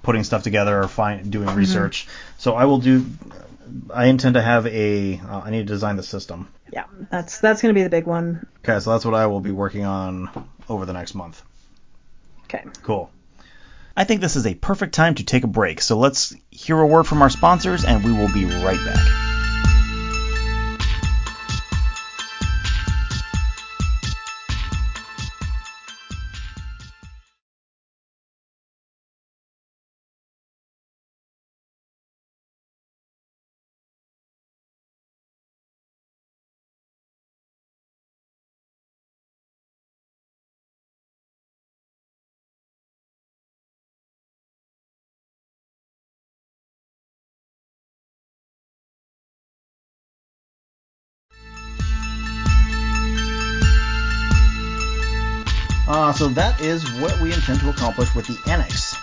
[0.07, 2.09] putting stuff together, or find, doing research.
[2.39, 3.05] So I will do.
[3.93, 5.19] I intend to have a.
[5.19, 6.49] Uh, I need to design the system.
[6.73, 8.47] Yeah, that's that's going to be the big one.
[8.65, 11.43] Okay, so that's what I will be working on over the next month.
[12.45, 12.65] Okay.
[12.83, 13.11] Cool.
[13.97, 16.87] I think this is a perfect time to take a break, so let's hear a
[16.87, 19.36] word from our sponsors and we will be right back.
[56.37, 58.95] That is what we intend to accomplish with the annex.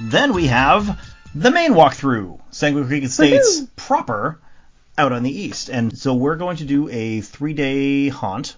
[0.00, 0.98] Then we have
[1.34, 3.76] the main walkthrough, Sanguine Creek Estates Woohoo!
[3.76, 4.40] proper,
[4.96, 5.68] out on the east.
[5.68, 8.56] And so we're going to do a three-day haunt.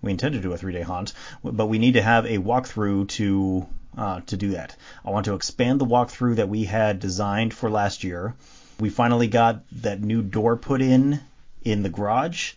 [0.00, 1.12] We intend to do a three-day haunt,
[1.44, 4.74] but we need to have a walkthrough to uh, to do that.
[5.04, 8.34] I want to expand the walkthrough that we had designed for last year.
[8.80, 11.20] We finally got that new door put in
[11.62, 12.54] in the garage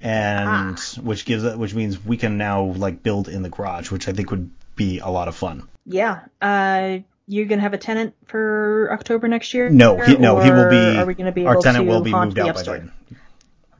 [0.00, 4.12] and which gives which means we can now like build in the garage, which I
[4.12, 5.68] think would be a lot of fun.
[5.84, 6.20] Yeah.
[6.40, 9.68] Uh, you're gonna have a tenant for October next year?
[9.68, 10.98] No, he, no, he will be.
[10.98, 12.90] Are we gonna be our able tenant to will be moved the out by upstairs?
[13.08, 13.18] then.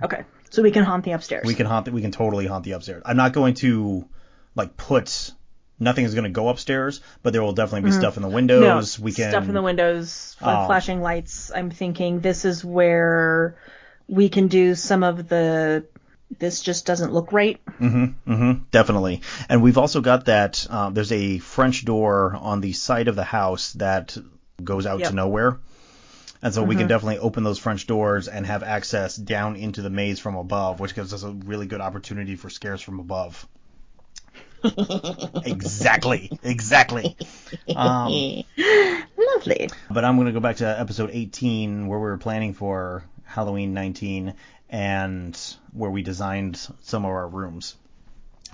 [0.02, 1.46] Okay, so we can haunt the upstairs.
[1.46, 1.88] We can haunt.
[1.88, 3.02] We can totally haunt the upstairs.
[3.07, 4.09] I'm not going to
[4.55, 5.33] like put.
[5.79, 8.46] Nothing is going to go upstairs, but there will definitely be stuff in the Mm-hmm.
[8.46, 8.98] no windows.
[8.98, 10.64] we can stuff in the windows, Oh.
[10.66, 11.52] flashing lights.
[11.55, 13.59] I'm thinking this is where
[14.09, 15.85] we can do some of the.
[16.39, 17.61] This just doesn't look right.
[17.81, 19.23] Mm-hmm, mm-hmm, definitely.
[19.49, 20.67] And we've also got that.
[20.69, 24.17] Uh, there's a French door on the side of the house that
[24.62, 25.11] goes out Yep.
[25.11, 25.59] to nowhere.
[26.43, 29.91] And so we can definitely open those French doors and have access down into the
[29.91, 33.47] maze from above, which gives us a really good opportunity for scares from above.
[35.45, 37.17] exactly, exactly.
[37.75, 38.12] Um,
[39.19, 39.71] Lovely.
[39.91, 43.75] but I'm going to go back to episode 18 where we were planning for Halloween
[43.75, 44.35] 19
[44.68, 45.38] and
[45.72, 47.76] where we designed some of our rooms.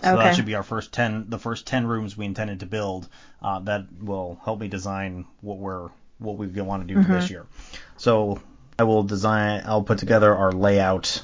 [0.02, 3.08] So that should be our first 10, the first 10 rooms we intended to build.
[3.40, 7.30] Uh, that will help me design what we're, what we want to do for this
[7.30, 7.46] year.
[7.98, 8.40] So
[8.78, 11.22] I will design, I'll put together our layout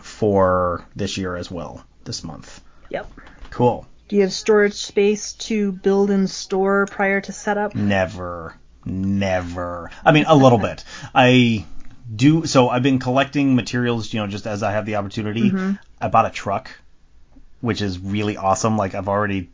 [0.00, 2.62] for this year as well, this month.
[2.88, 3.10] Yep.
[3.50, 3.86] Cool.
[4.08, 7.74] Do you have storage space to build and store prior to setup?
[7.74, 8.54] Never,
[8.84, 9.90] never.
[10.04, 10.84] I mean, a little bit.
[11.14, 11.64] I
[12.14, 12.46] do.
[12.46, 15.50] So I've been collecting materials, you know, just as I have the opportunity.
[16.00, 16.70] I bought a truck,
[17.60, 18.76] which is really awesome.
[18.76, 19.50] Like I've already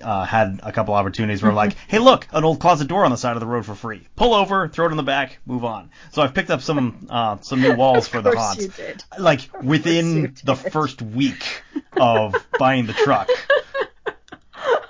[0.00, 3.10] uh, had a couple opportunities where I'm like, hey, look, an old closet door on
[3.10, 4.06] the side of the road for free.
[4.16, 5.90] Pull over, throw it in the back, move on.
[6.12, 9.04] So I've picked up some uh, some new walls for the course haunt.
[9.18, 11.62] Like within the first week
[11.96, 13.28] of buying the truck.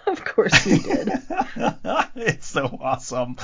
[0.07, 1.11] Of course you did.
[2.17, 3.37] it's so awesome.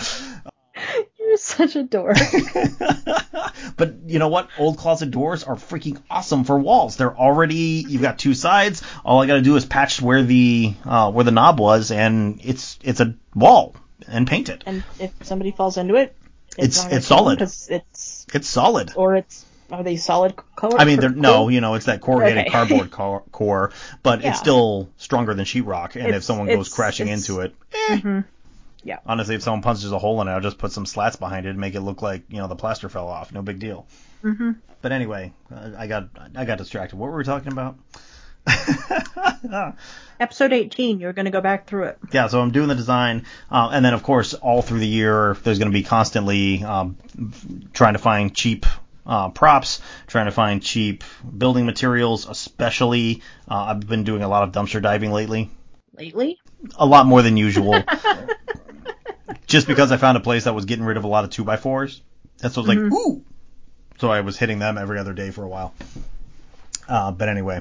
[1.18, 2.16] You're such a dork.
[3.76, 4.50] But you know what?
[4.58, 6.96] Old closet doors are freaking awesome for walls.
[6.96, 8.82] They're already you've got two sides.
[9.04, 12.40] All I got to do is patch where the uh, where the knob was, and
[12.44, 13.74] it's it's a wall
[14.06, 14.62] and paint it.
[14.66, 16.14] and if somebody falls into it,
[16.56, 17.40] It's- gonna it's solid.
[17.42, 17.68] it's
[18.32, 18.92] It's solid.
[18.94, 20.78] or it's are they solid color?
[20.78, 22.50] I mean, they're, no, you know, it's that corrugated Okay.
[22.50, 24.30] cardboard core, core, but Yeah.
[24.30, 25.96] it's still stronger than sheetrock.
[25.96, 27.54] And if someone goes crashing into it,
[27.88, 28.22] eh.
[28.84, 28.98] Yeah.
[29.06, 31.50] Honestly, if someone punches a hole in it, I'll just put some slats behind it
[31.50, 33.32] and make it look like you know the plaster fell off.
[33.32, 33.86] No big deal.
[34.22, 34.52] Mm-hmm.
[34.82, 36.96] But anyway, uh, I got I got distracted.
[36.96, 37.76] What were we talking about?
[40.20, 41.98] Episode 18, you're going to go back through it.
[42.12, 45.36] Yeah, so I'm doing the design, uh, and then of course all through the year
[45.42, 46.96] there's going to be constantly um,
[47.72, 48.66] trying to find cheap
[49.06, 51.04] uh, props, trying to find cheap
[51.36, 52.28] building materials.
[52.28, 55.50] Especially, uh, I've been doing a lot of dumpster diving lately,
[55.96, 56.38] Lately?
[56.76, 57.82] a lot more than usual,
[59.46, 61.44] just because I found a place that was getting rid of a lot of two
[61.44, 62.00] by fours.
[62.38, 63.22] That's what I was like, ooh.
[63.98, 65.74] So I was hitting them every other day for a while.
[66.88, 67.60] Uh, but anyway,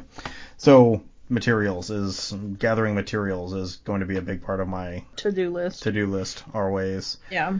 [0.57, 5.32] so materials is gathering materials is going to be a big part of my To
[5.32, 5.84] do list.
[5.84, 7.57] to-do list our ways yeah.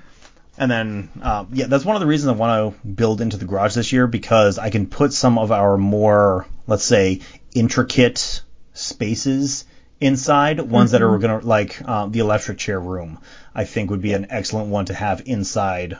[0.58, 3.45] and then uh, yeah that's one of the reasons i want to build into the
[3.45, 7.22] garage this year because i can put some of our more let's say
[7.56, 8.41] intricate
[8.74, 9.64] spaces
[10.04, 10.60] inside.
[10.60, 13.20] Ones that are gonna like um, the electric chair room,
[13.54, 15.97] I think would be an excellent one to have inside,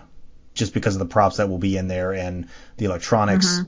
[0.54, 2.47] just because of the props that will be in there and
[2.78, 3.62] the electronics.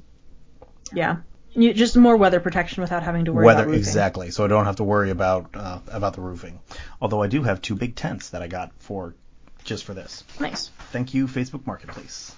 [0.94, 1.18] Yeah.
[1.54, 3.80] You, just more weather protection without having to worry Weather about roofing.
[3.80, 6.60] exactly, so I don't have to worry about uh, about the roofing.
[7.02, 9.16] Although I do have two big tents that I got for
[9.64, 10.26] just for this.
[10.40, 10.70] Nice.
[10.92, 12.36] Thank you, Facebook Marketplace.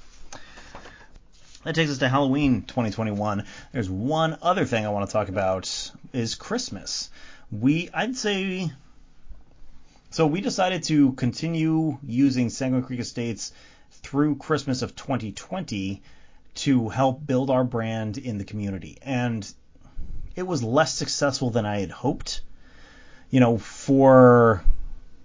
[1.64, 3.43] That takes us to Halloween 2021.
[3.74, 7.10] There's one other thing I want to talk about is Christmas.
[7.52, 8.72] We, I'd say,
[10.10, 13.54] so we decided to continue using Sanguine Creek Estates
[13.91, 16.02] through Christmas of 2020
[16.56, 18.98] to help build our brand in the community.
[19.02, 19.50] And
[20.36, 22.41] it was less successful than I had hoped.
[23.30, 24.64] You know, for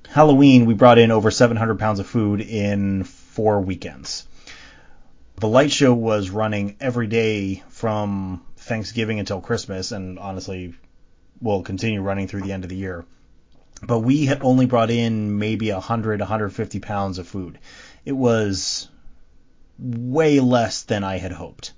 [0.09, 4.27] Halloween, we brought in over 700 pounds of food in four weekends.
[5.37, 10.75] The light show was running every day from Thanksgiving until Christmas, and honestly,
[11.43, 13.05] will continue running through the end of the year.
[13.83, 17.59] But we had only brought in maybe 100, 150 pounds of food.
[18.05, 18.89] It was
[19.79, 21.73] way less than I had hoped.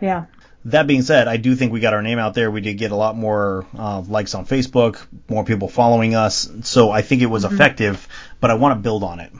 [0.00, 0.26] Yeah.
[0.66, 2.50] That being said, I do think we got our name out there.
[2.50, 6.50] We did get a lot more uh, likes on Facebook, more people following us.
[6.62, 8.06] So I think it was effective,
[8.40, 9.32] but I want to build on it.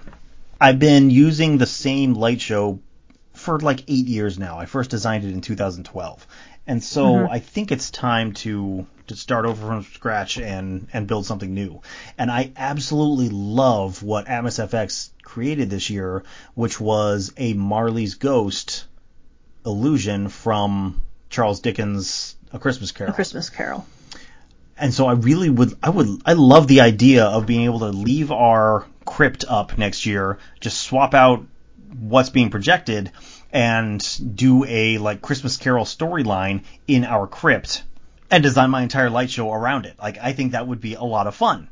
[0.61, 2.81] I've been using the same light show
[3.33, 4.59] for like eight years now.
[4.59, 6.27] I first designed it in 2012.
[6.67, 7.33] And so mm-hmm.
[7.33, 11.83] I think it's time to to start over from scratch and and build something new.
[12.17, 18.87] And I absolutely love what Atmos FX created this year, which was a Marley's Ghost
[19.67, 23.13] illusion from Charles Dickens' A Christmas Carol.
[23.13, 23.87] A Christmas Carol.
[24.77, 27.91] And so I really would, I would, I love the idea of being able to
[27.91, 31.45] leave our crypt up next year, just swap out
[31.99, 33.13] what's being projected,
[33.55, 37.85] and do a like Christmas Carol storyline in our crypt,
[38.31, 39.97] and design my entire light show around it.
[39.99, 41.71] Like I think that would be a lot of fun.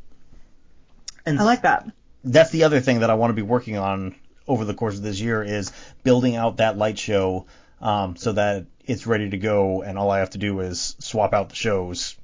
[1.27, 1.91] And I like that.
[2.25, 4.15] that's the other thing that I want to be working on
[4.47, 5.73] over the course of this year is
[6.05, 7.47] building out that light show
[7.81, 11.35] um, so that it's ready to go, and all I have to do is swap
[11.35, 12.17] out the shows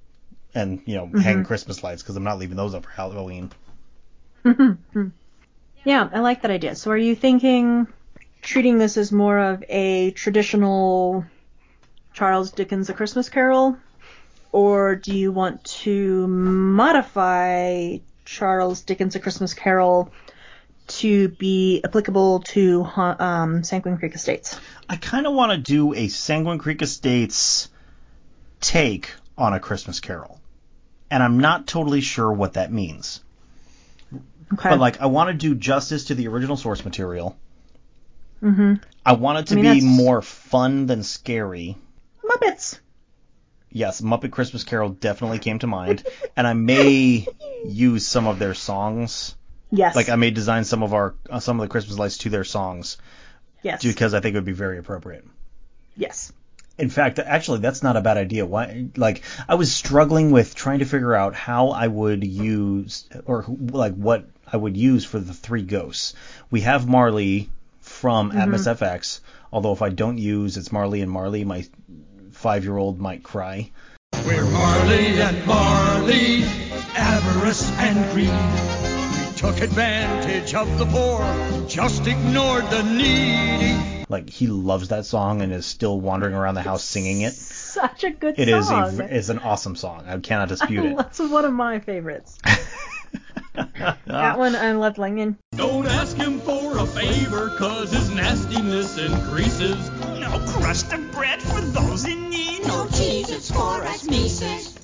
[0.55, 3.51] and you know hang Christmas lights because I'm not leaving those up for Halloween.
[5.85, 6.75] Yeah, I like that idea.
[6.75, 7.87] So are you thinking
[8.49, 11.23] treating this as more of a traditional
[12.15, 13.77] Charles Dickens A Christmas Carol?
[14.53, 20.11] Or do you want to modify Charles Dickens A Christmas Carol
[20.87, 24.59] to be applicable to um, Sanguine Creek Estates?
[24.89, 27.69] I kind of want to do a Sanguine Creek Estates
[28.63, 30.41] take on a Christmas Carol,
[31.11, 33.23] and I'm not totally sure what that means.
[34.55, 34.71] Okay.
[34.71, 37.37] But like, I want to do justice to the original source material.
[38.43, 38.75] Mm-hmm.
[39.05, 41.77] I want it to I mean, be that's- more fun than scary.
[42.25, 42.79] Muppets.
[43.71, 47.27] Yes, Muppet Christmas Carol definitely came to mind, and I may
[47.67, 49.35] use some of their songs.
[49.71, 49.95] Yes.
[49.95, 52.45] Like I may design some of our uh, some of the Christmas lights to their
[52.45, 52.97] songs
[53.63, 53.83] yes.
[53.83, 55.27] because I think it would be very appropriate.
[55.97, 56.33] yes.
[56.79, 58.47] In fact, actually, that's not a bad idea.
[58.47, 58.87] Why?
[58.97, 63.97] Like, I was struggling with trying to figure out how I would use or like
[63.97, 66.15] what I would use for the three ghosts.
[66.53, 67.51] We have Marley
[67.99, 68.39] from mm-hmm.
[68.39, 69.21] Atmos FX,
[69.53, 71.67] although if I don't use it's Marley and Marley, my
[72.33, 73.73] five-year-old might cry.
[74.25, 76.45] We're Marley and Marley,
[76.95, 78.29] avarice and greed.
[78.29, 84.05] We took advantage of the poor, just ignored the needy.
[84.09, 87.35] Like he loves that song and is still wandering around the house singing it.
[87.35, 89.01] Such a good It is song.
[89.01, 90.05] a it's an awesome song.
[90.07, 90.97] I cannot dispute it.
[90.97, 92.39] That's one of my favorites.
[94.07, 95.39] that one I love Langan.
[95.57, 99.91] Don't ask him for a favor, cause his nastiness increases.
[100.19, 102.67] No crust of bread for those in need.
[102.67, 104.79] No Jesus for us Mises.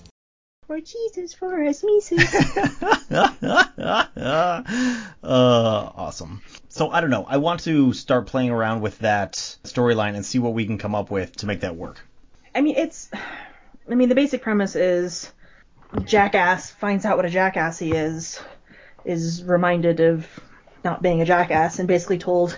[0.67, 2.35] For Jesus, for us, Mises.
[3.13, 4.63] uh,
[5.23, 6.43] awesome.
[6.69, 7.27] So I don't know.
[7.29, 10.95] I want to start playing around with that storyline and see what we can come
[10.95, 12.01] up with to make that work.
[12.55, 13.11] I mean, it's.
[13.91, 15.31] I mean, the basic premise is
[16.05, 18.41] jackass finds out what a jackass he is,
[19.05, 20.27] is reminded of
[20.85, 22.57] not being a jackass, and basically told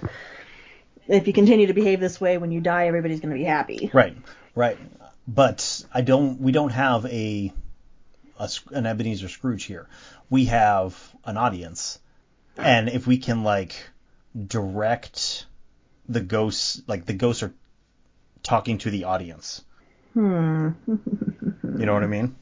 [1.08, 3.90] if you continue to behave this way when you die, everybody's going to be happy.
[3.92, 4.16] Right.
[4.54, 4.78] Right.
[5.28, 6.40] But I don't.
[6.40, 7.52] We don't have a,
[8.38, 9.88] a an Ebenezer Scrooge here.
[10.30, 11.98] We have an audience,
[12.56, 13.74] and if we can like
[14.46, 15.46] direct
[16.08, 17.52] the ghosts, like the ghosts are
[18.42, 19.62] talking to the audience.
[20.14, 20.70] Hmm.
[20.86, 22.36] You know what I mean?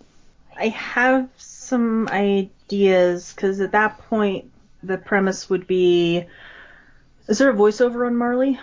[0.56, 4.50] I have some ideas because at that point
[4.82, 6.24] the premise would be:
[7.28, 8.58] is there a voiceover on Marley,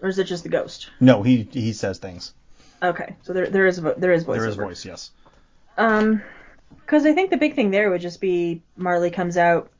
[0.00, 0.90] or is it just the ghost?
[1.00, 2.34] No, he he says things.
[2.82, 4.38] Okay, so there there is vo- there is voiceover.
[4.40, 5.10] There is voice, yes.
[5.76, 6.22] Um,
[6.70, 9.70] Because I think the big thing there would just be Marley comes out.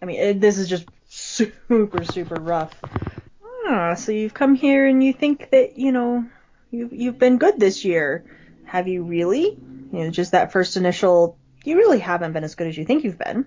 [0.00, 2.74] I mean, it, this is just super, super rough.
[3.66, 6.24] Ah, so you've come here and you think that you know
[6.70, 8.24] you've you've been good this year.
[8.64, 9.58] Have you really?
[9.92, 11.38] You know, just that first initial.
[11.66, 13.44] You really haven't been as good as you think you've been.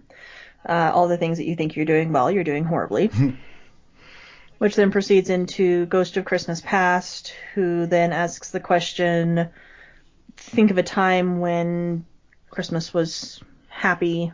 [0.67, 3.09] Uh, all the things that you think you're doing well, you're doing horribly.
[4.57, 9.49] Which then proceeds into Ghost of Christmas Past, who then asks the question
[10.35, 12.05] think of a time when
[12.49, 14.33] Christmas was happy,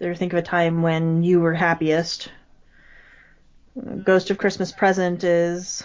[0.00, 2.30] or think of a time when you were happiest.
[4.04, 5.82] Ghost of Christmas Present is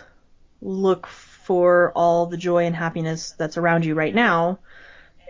[0.61, 4.59] look for all the joy and happiness that's around you right now.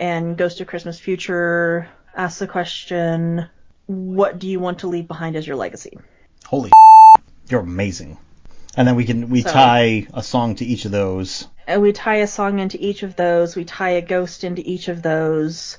[0.02, 3.48] And Ghost of Christmas Future asks the question,
[3.86, 6.00] what do you want to leave behind as your legacy?
[6.48, 6.72] Holy,
[7.48, 8.18] you're amazing.
[8.76, 11.48] And then we can we So- tie a song to each of those.
[11.68, 13.56] And we tie a song into each of those.
[13.56, 15.78] We tie a ghost into each of those.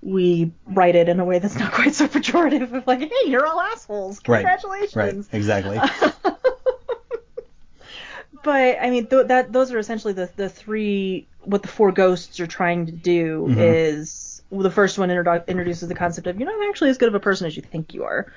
[0.00, 3.46] We write it in a way that's not quite so pejorative of like, hey, you're
[3.46, 4.20] all assholes.
[4.20, 4.96] Congratulations.
[4.96, 5.14] Right.
[5.14, 5.24] Right.
[5.32, 5.78] Exactly.
[8.42, 12.40] but I mean, th- that those are essentially the the three what the four ghosts
[12.40, 13.56] are trying to do Mhm.
[13.58, 17.08] is well, the first one introdu- introduces the concept of you're not actually as good
[17.08, 18.32] of a person as you think you are.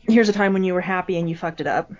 [0.00, 1.92] Here's a time when you were happy and you fucked it up.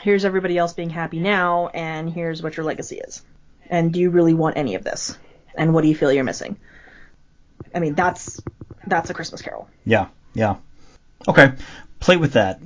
[0.00, 3.22] Here's everybody else being happy now, and here's what your legacy is.
[3.68, 5.16] And do you really want any of this?
[5.56, 6.56] And what do you feel you're missing?
[7.74, 8.40] I mean, that's
[8.86, 9.68] that's a Christmas Carol.
[9.84, 10.56] Yeah, yeah.
[11.26, 11.52] Okay,
[11.98, 12.60] play with that.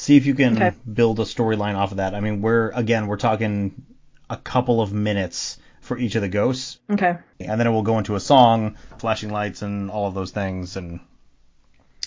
[0.00, 0.72] See if you can Okay.
[0.90, 2.14] build a storyline off of that.
[2.14, 3.82] I mean, we're again, we're talking
[4.30, 7.18] a couple of minutes for each of the ghosts, Okay.
[7.38, 10.76] and then it will go into a song, flashing lights, and all of those things,
[10.76, 11.00] and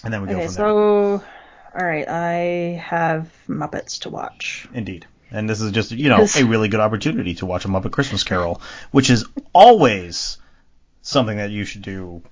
[0.03, 0.65] and then we go Okay, from there.
[0.65, 1.23] so
[1.79, 4.67] all right, I have Muppets to watch.
[4.73, 5.05] Indeed.
[5.29, 8.23] And this is just, you know, a really good opportunity to watch a Muppet Christmas
[8.23, 9.23] Carol, which is
[9.53, 10.39] always
[11.03, 12.23] something that you should do.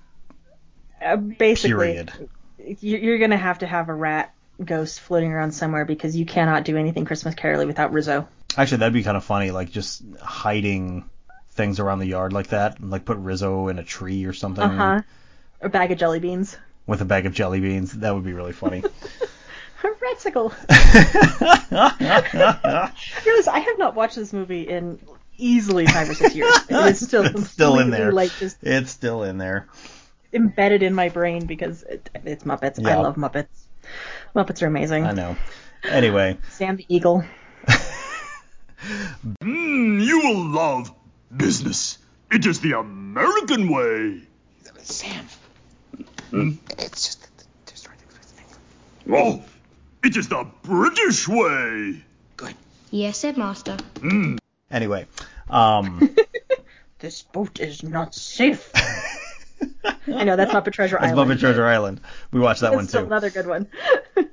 [1.00, 2.12] Uh, basically, Period.
[2.58, 4.34] you're gonna have to have a rat
[4.64, 8.28] ghost floating around somewhere because you cannot do anything Christmas Carol without Rizzo.
[8.58, 11.10] Actually, that'd be kind of funny, like just hiding
[11.52, 14.70] things around the yard like that, like put Rizzo in a tree or something Uh
[14.70, 15.02] huh.
[15.62, 16.58] A bag of jelly beans.
[16.88, 17.92] with a bag of jelly beans.
[17.94, 18.84] That would be really funny.
[19.84, 20.54] A Ratsicle.
[21.72, 22.92] I
[23.26, 25.00] realize I have not watched this movie in
[25.38, 26.54] easily five or six years.
[26.70, 28.12] It is still it's still in there.
[28.12, 29.68] Like just It's still in there.
[30.34, 32.86] embedded in my brain because it, it's Muppets.
[32.86, 33.48] I love Muppets.
[34.36, 35.06] Muppets are amazing.
[35.06, 35.36] I know.
[35.84, 37.24] Anyway, Sam the Eagle.
[39.44, 40.92] Mmm, you will love
[41.36, 41.98] business.
[42.32, 44.22] It is the American way.
[44.84, 45.26] Sam.
[46.32, 46.52] Hmm?
[46.80, 47.98] It's just that there's right.
[49.10, 49.44] Oh,
[50.04, 52.04] it is the British way.
[52.38, 52.56] Good.
[52.90, 53.78] Yes, headmaster.
[54.00, 54.38] Hmm.
[54.72, 55.06] anyway,
[55.50, 56.16] um,
[57.02, 58.72] This boat is not safe.
[60.08, 61.12] I know that's Muppet Treasure Island.
[61.18, 61.32] that's Island.
[61.32, 62.02] Muppet Treasure Island.
[62.32, 63.08] We watched that one That's still too.
[63.08, 63.68] another good one.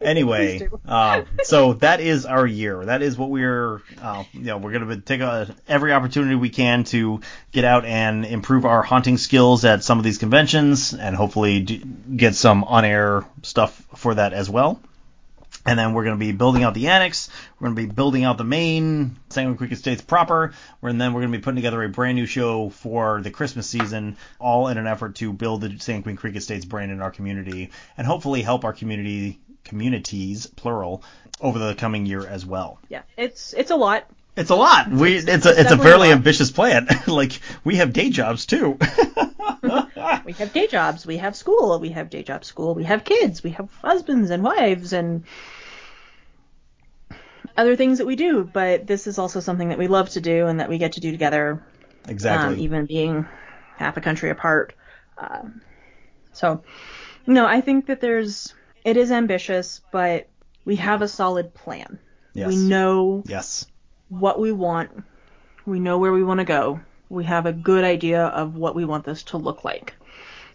[0.00, 2.84] Anyway, uh, so that is our year.
[2.84, 6.84] That is what we're, uh, you know, we're gonna take a, every opportunity we can
[6.84, 7.20] to
[7.52, 11.82] get out and improve our haunting skills at some of these conventions, and hopefully d-
[12.16, 14.78] get some on-air stuff for that as well.
[15.66, 17.30] And then we're going to be building out the annex.
[17.58, 20.52] We're going to be building out the main Sanguine Creek Estates proper.
[20.82, 23.66] And then we're going to be putting together a brand new show for the Christmas
[23.66, 27.70] season, all in an effort to build the Sanguine Creek Estates brand in our community
[27.96, 31.02] and hopefully help our community communities plural
[31.40, 32.78] over the coming year as well.
[32.88, 34.04] yeah, it's it's a lot.
[34.36, 34.90] It's a lot.
[34.90, 36.88] We it's a it's a fairly ambitious plan.
[37.06, 38.78] like we have day jobs too.
[40.24, 43.42] We have day jobs, we have school, we have day job school, we have kids,
[43.42, 45.24] we have husbands and wives and
[47.56, 50.46] other things that we do, but this is also something that we love to do
[50.46, 51.62] and that we get to do together,
[52.08, 52.54] exactly.
[52.54, 53.26] um, even being
[53.76, 54.74] half a country apart.
[55.18, 55.60] Um,
[56.32, 56.64] so,
[57.26, 58.54] no, I think that there's,
[58.84, 60.28] it is ambitious, but
[60.64, 61.98] we have a solid plan.
[62.32, 62.48] yes.
[62.48, 63.66] We know Yes.
[64.20, 64.90] What we want.
[65.66, 66.80] We know where we want to go.
[67.08, 69.94] We have a good idea of what we want this to look like.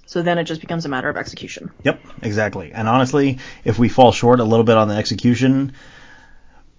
[0.06, 1.72] So then it just becomes a matter of execution.
[1.84, 2.72] Yep, exactly.
[2.74, 5.74] And honestly, if we fall short a little bit on the execution,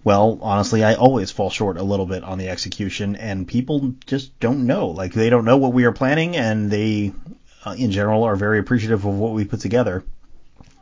[0.03, 4.37] well, honestly, I always fall short a little bit on the execution, and people just
[4.39, 4.87] don't know.
[4.89, 7.13] Like, they don't know what we are planning, and they,
[7.63, 10.03] uh, in general, are very appreciative of what we put together.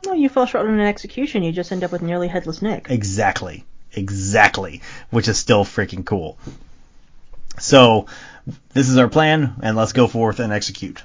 [0.04, 2.86] Well, you fall short on an execution, you just end up with nearly headless Nick.
[2.88, 3.64] Exactly.
[3.94, 4.82] Exactly.
[5.10, 6.38] Which is still freaking cool.
[7.58, 8.06] So,
[8.72, 11.02] this is our plan, and let's go forth and execute.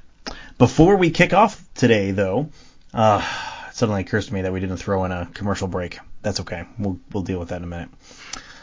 [0.58, 2.50] Before we kick off today, though,
[2.94, 3.22] uh,
[3.70, 6.00] it suddenly occurs to me that we didn't throw in a commercial break.
[6.22, 6.66] that's okay.
[6.80, 7.90] We'll we'll deal with that in a minute.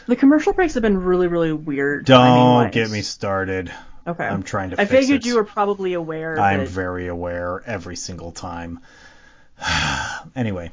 [0.07, 2.07] The commercial breaks have been really, really weird.
[2.07, 3.73] Don't get me started.
[4.07, 4.25] Okay.
[4.25, 5.27] I'm trying to I figured it.
[5.27, 6.41] you were probably aware.
[6.41, 8.81] I'm that- very aware every single time.
[10.37, 10.73] anyway.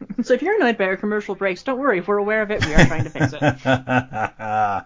[0.22, 1.98] So if you're annoyed by our commercial breaks, don't worry.
[1.98, 3.42] If we're aware of it, we are trying to fix it.
[3.66, 4.82] uh,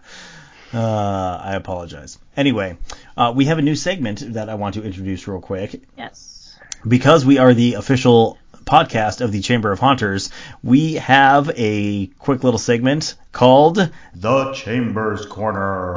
[0.73, 2.19] I apologize.
[2.37, 2.77] Anyway,
[3.17, 5.81] uh, we have a new segment that I want to introduce real quick.
[5.97, 6.55] Yes.
[6.87, 10.29] Because we are the official podcast of the Chamber of Haunters,
[10.63, 15.95] we have a quick little segment called The Chamber's Corner.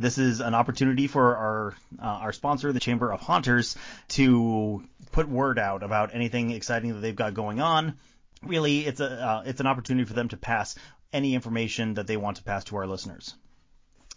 [0.00, 3.76] This is an opportunity for our uh, our sponsor, the Chamber of Haunters,
[4.08, 4.82] to
[5.12, 7.98] put word out about anything exciting that they've got going on.
[8.42, 10.74] Really, it's a uh, it's an opportunity for them to pass
[11.12, 13.34] any information that they want to pass to our listeners.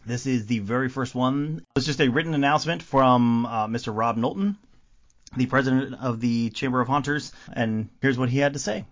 [0.05, 1.65] This is the very first one.
[1.75, 3.93] It's just a written announcement from uh, Mr.
[3.93, 4.57] Rob Knowlton,
[5.36, 8.86] the president of the Chamber of Haunters, and here's what he had to say.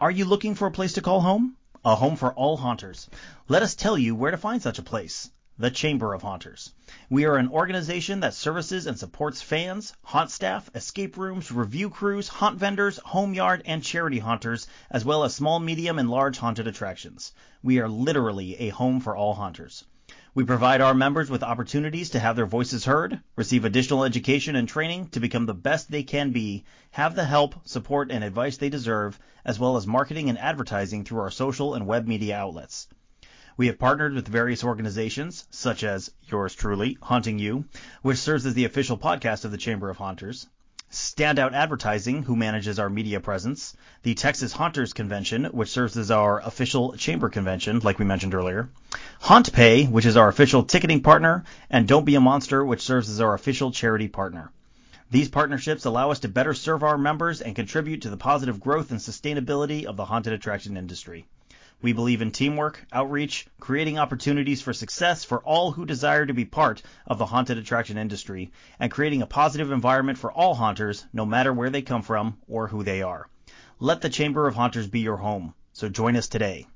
[0.00, 1.56] Are you looking for a place to call home?
[1.84, 3.10] A home for all haunters.
[3.48, 5.30] Let us tell you where to find such a place.
[5.56, 6.72] The Chamber of Haunters.
[7.08, 12.26] We are an organization that services and supports fans, haunt staff, escape rooms, review crews,
[12.26, 16.66] haunt vendors, home yard, and charity haunters, as well as small, medium, and large haunted
[16.66, 17.32] attractions.
[17.62, 19.84] We are literally a home for all haunters.
[20.34, 24.68] We provide our members with opportunities to have their voices heard, receive additional education and
[24.68, 28.70] training to become the best they can be, have the help, support, and advice they
[28.70, 32.88] deserve, as well as marketing and advertising through our social and web media outlets.
[33.56, 37.66] We have partnered with various organizations, such as yours truly, Haunting You,
[38.02, 40.48] which serves as the official podcast of the Chamber of Haunters,
[40.90, 46.40] Standout Advertising, who manages our media presence, the Texas Haunters Convention, which serves as our
[46.40, 48.70] official chamber convention, like we mentioned earlier,
[49.22, 53.20] HauntPay, which is our official ticketing partner, and Don't Be a Monster, which serves as
[53.20, 54.50] our official charity partner.
[55.12, 58.90] These partnerships allow us to better serve our members and contribute to the positive growth
[58.90, 61.26] and sustainability of the haunted attraction industry.
[61.82, 66.44] We believe in teamwork, outreach, creating opportunities for success for all who desire to be
[66.44, 71.26] part of the haunted attraction industry, and creating a positive environment for all haunters, no
[71.26, 73.28] matter where they come from or who they are.
[73.80, 76.66] Let the Chamber of Haunters be your home, so join us today.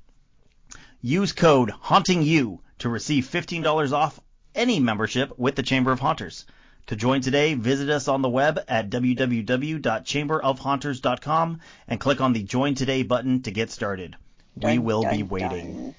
[1.00, 4.20] Use code HAUNTINGYOU to receive $15 off
[4.54, 6.44] any membership with the Chamber of Haunters.
[6.88, 12.74] To join today, visit us on the web at www.chamberofhaunters.com and click on the Join
[12.74, 14.16] Today button to get started.
[14.62, 15.94] We Dun, will be waiting.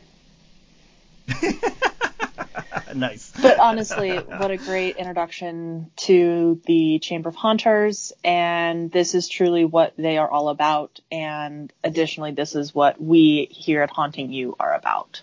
[2.95, 3.31] nice.
[3.41, 9.65] But honestly, what a great introduction to the Chamber of Haunters, and this is truly
[9.65, 10.99] what they are all about.
[11.11, 15.21] And additionally, this is what we here at Haunting You are about.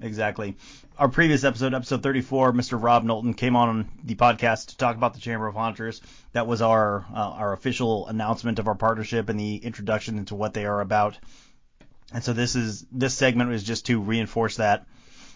[0.00, 0.56] Exactly.
[0.98, 2.82] Our previous episode, episode 34, Mr.
[2.82, 6.00] Rob Knowlton came on the podcast to talk about the Chamber of Haunters.
[6.32, 10.54] That was our uh, our official announcement of our partnership and the introduction into what
[10.54, 11.18] they are about.
[12.12, 14.86] And so this is this segment was just to reinforce that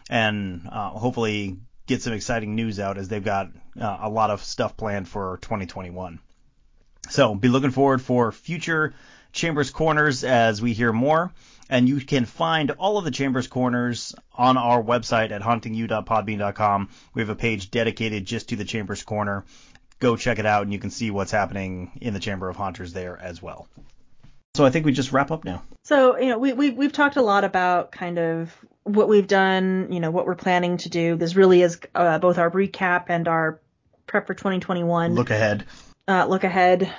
[0.08, 3.50] and uh, hopefully get some exciting news out as they've got
[3.80, 6.20] uh, a lot of stuff planned for 2021.
[7.08, 8.94] So be looking forward for future
[9.32, 11.32] Chambers Corners as we hear more.
[11.68, 16.88] And you can find all of the Chambers Corners on our website at hauntingyou.podbean.com.
[17.14, 19.44] We have a page dedicated just to the Chambers Corner.
[20.00, 22.92] Go check it out and you can see what's happening in the Chamber of Haunters
[22.92, 23.68] there as well.
[24.54, 25.62] So I think we just wrap up now.
[25.84, 29.88] So, you know, we, we, we've talked a lot about kind of what we've done,
[29.90, 31.16] you know, what we're planning to do.
[31.16, 33.60] This really is uh, both our recap and our
[34.06, 35.14] prep for 2021.
[35.14, 35.64] Look ahead.
[36.08, 36.92] uh, look ahead,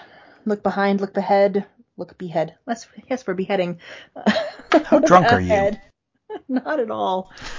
[0.46, 1.66] look behind, look ahead,
[1.98, 2.56] look behead.
[2.66, 3.80] That's yes, we're beheading.
[4.72, 5.72] How drunk are you?
[6.48, 7.32] Not at all.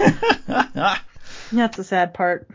[1.52, 2.48] That's the sad part.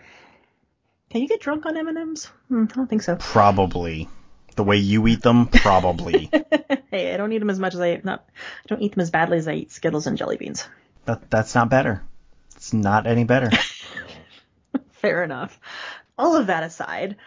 [1.12, 2.26] Can you get drunk on M&Ms?
[2.50, 3.16] Hmm, I don't think so.
[3.18, 4.10] Probably.
[4.58, 6.30] The way you eat them, probably.
[6.92, 8.04] hey, I don't eat them as much as I eat.
[8.04, 10.68] Not, I don't eat them as badly as I eat Skittles and jelly beans.
[11.06, 12.02] that, that's not better.
[12.56, 13.52] It's not any better.
[14.94, 15.60] Fair enough.
[16.18, 17.18] All of that aside,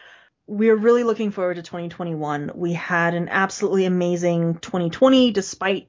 [0.48, 2.50] we're really looking forward to 2021.
[2.56, 5.88] We had an absolutely amazing 2020 despite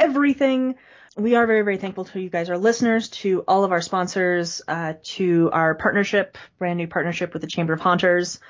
[0.00, 0.74] everything.
[1.16, 4.62] We are very, very thankful to you guys, our listeners, to all of our sponsors,
[4.66, 8.40] uh, to our partnership, brand new partnership with the Chamber of Haunters.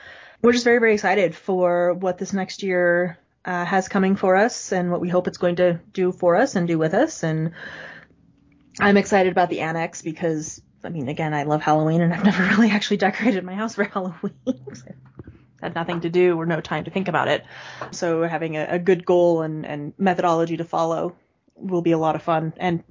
[0.42, 4.72] We're just very, very excited for what this next year uh, has coming for us
[4.72, 7.22] and what we hope it's going to do for us and do with us.
[7.22, 7.52] And
[8.78, 12.42] I'm excited about the annex because I mean, again, I love Halloween and I've never
[12.44, 14.34] really actually decorated my house for Halloween.
[15.60, 17.44] Had nothing to do or no time to think about it.
[17.90, 21.16] So having a, a good goal and, and methodology to follow
[21.54, 22.54] will be a lot of fun.
[22.56, 22.82] And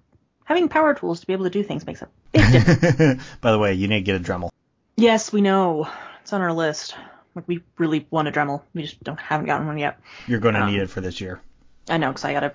[0.46, 3.24] having power tools to be able to do things makes a big difference.
[3.42, 4.52] By the way, you need to get a Dremel.
[4.96, 5.90] yes, we know.
[6.22, 6.96] It's on our list.
[7.36, 8.62] Like we really want a Dremel.
[8.74, 10.00] We just don't haven't gotten one yet.
[10.28, 11.42] You're going to Um, need it for this year.
[11.90, 12.54] I know because I gotta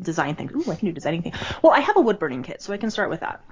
[0.00, 0.52] design things.
[0.52, 1.36] Ooh, I can do designing things.
[1.62, 3.42] Well, I have a wood burning kit, so I can start with that.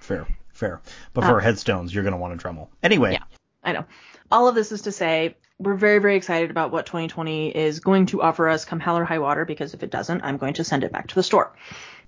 [0.00, 0.80] Fair, fair.
[1.12, 2.68] But for Uh, headstones, you're going to want a Dremel.
[2.82, 3.22] Anyway, Yeah.
[3.62, 3.84] I know.
[4.30, 8.06] All of this is to say we're very, very excited about what 2020 is going
[8.06, 10.64] to offer us come hell or high water because if it doesn't, I'm going to
[10.64, 11.52] send it back to the store.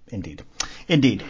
[0.09, 0.43] Indeed.
[0.89, 1.23] Indeed.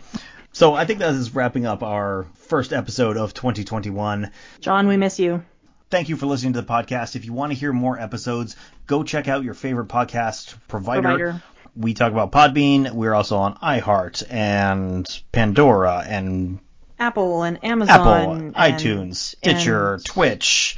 [0.52, 4.30] So I think that is wrapping up our first episode of 2021.
[4.60, 5.44] John, we miss you.
[5.88, 7.14] Thank you for listening to the podcast.
[7.14, 8.56] If you want to hear more episodes,
[8.86, 11.02] go check out your favorite podcast provider.
[11.02, 11.42] Provider.
[11.76, 12.90] We talk about Podbean.
[12.92, 16.58] We're also on iHeart and Pandora and
[16.98, 18.00] Apple and Amazon.
[18.00, 20.76] Apple, and- iTunes, Stitcher, and- Twitch.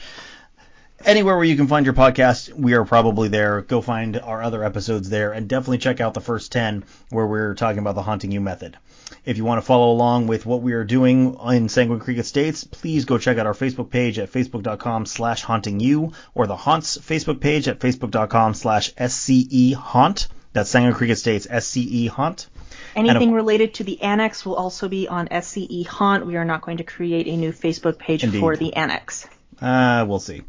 [1.05, 3.63] Anywhere where you can find your podcast, we are probably there.
[3.63, 7.55] Go find our other episodes there and definitely check out the first 10 where we're
[7.55, 8.77] talking about the Haunting You method.
[9.25, 12.65] If you want to follow along with what we are doing in Sanguine Creek Estates,
[12.65, 16.99] please go check out our Facebook page at facebook.com slash haunting you or the Haunts
[16.99, 20.29] Facebook page at facebook.com slash SCE Haunt.
[20.53, 22.49] That's Sanguine Creek Estates SCE Haunt.
[22.97, 26.27] Anything related to the annex will also be on SCE Haunt.
[26.27, 28.41] We are not going to create a new Facebook page Indeed.
[28.41, 29.27] for the annex.
[29.61, 30.43] Uh, we'll see.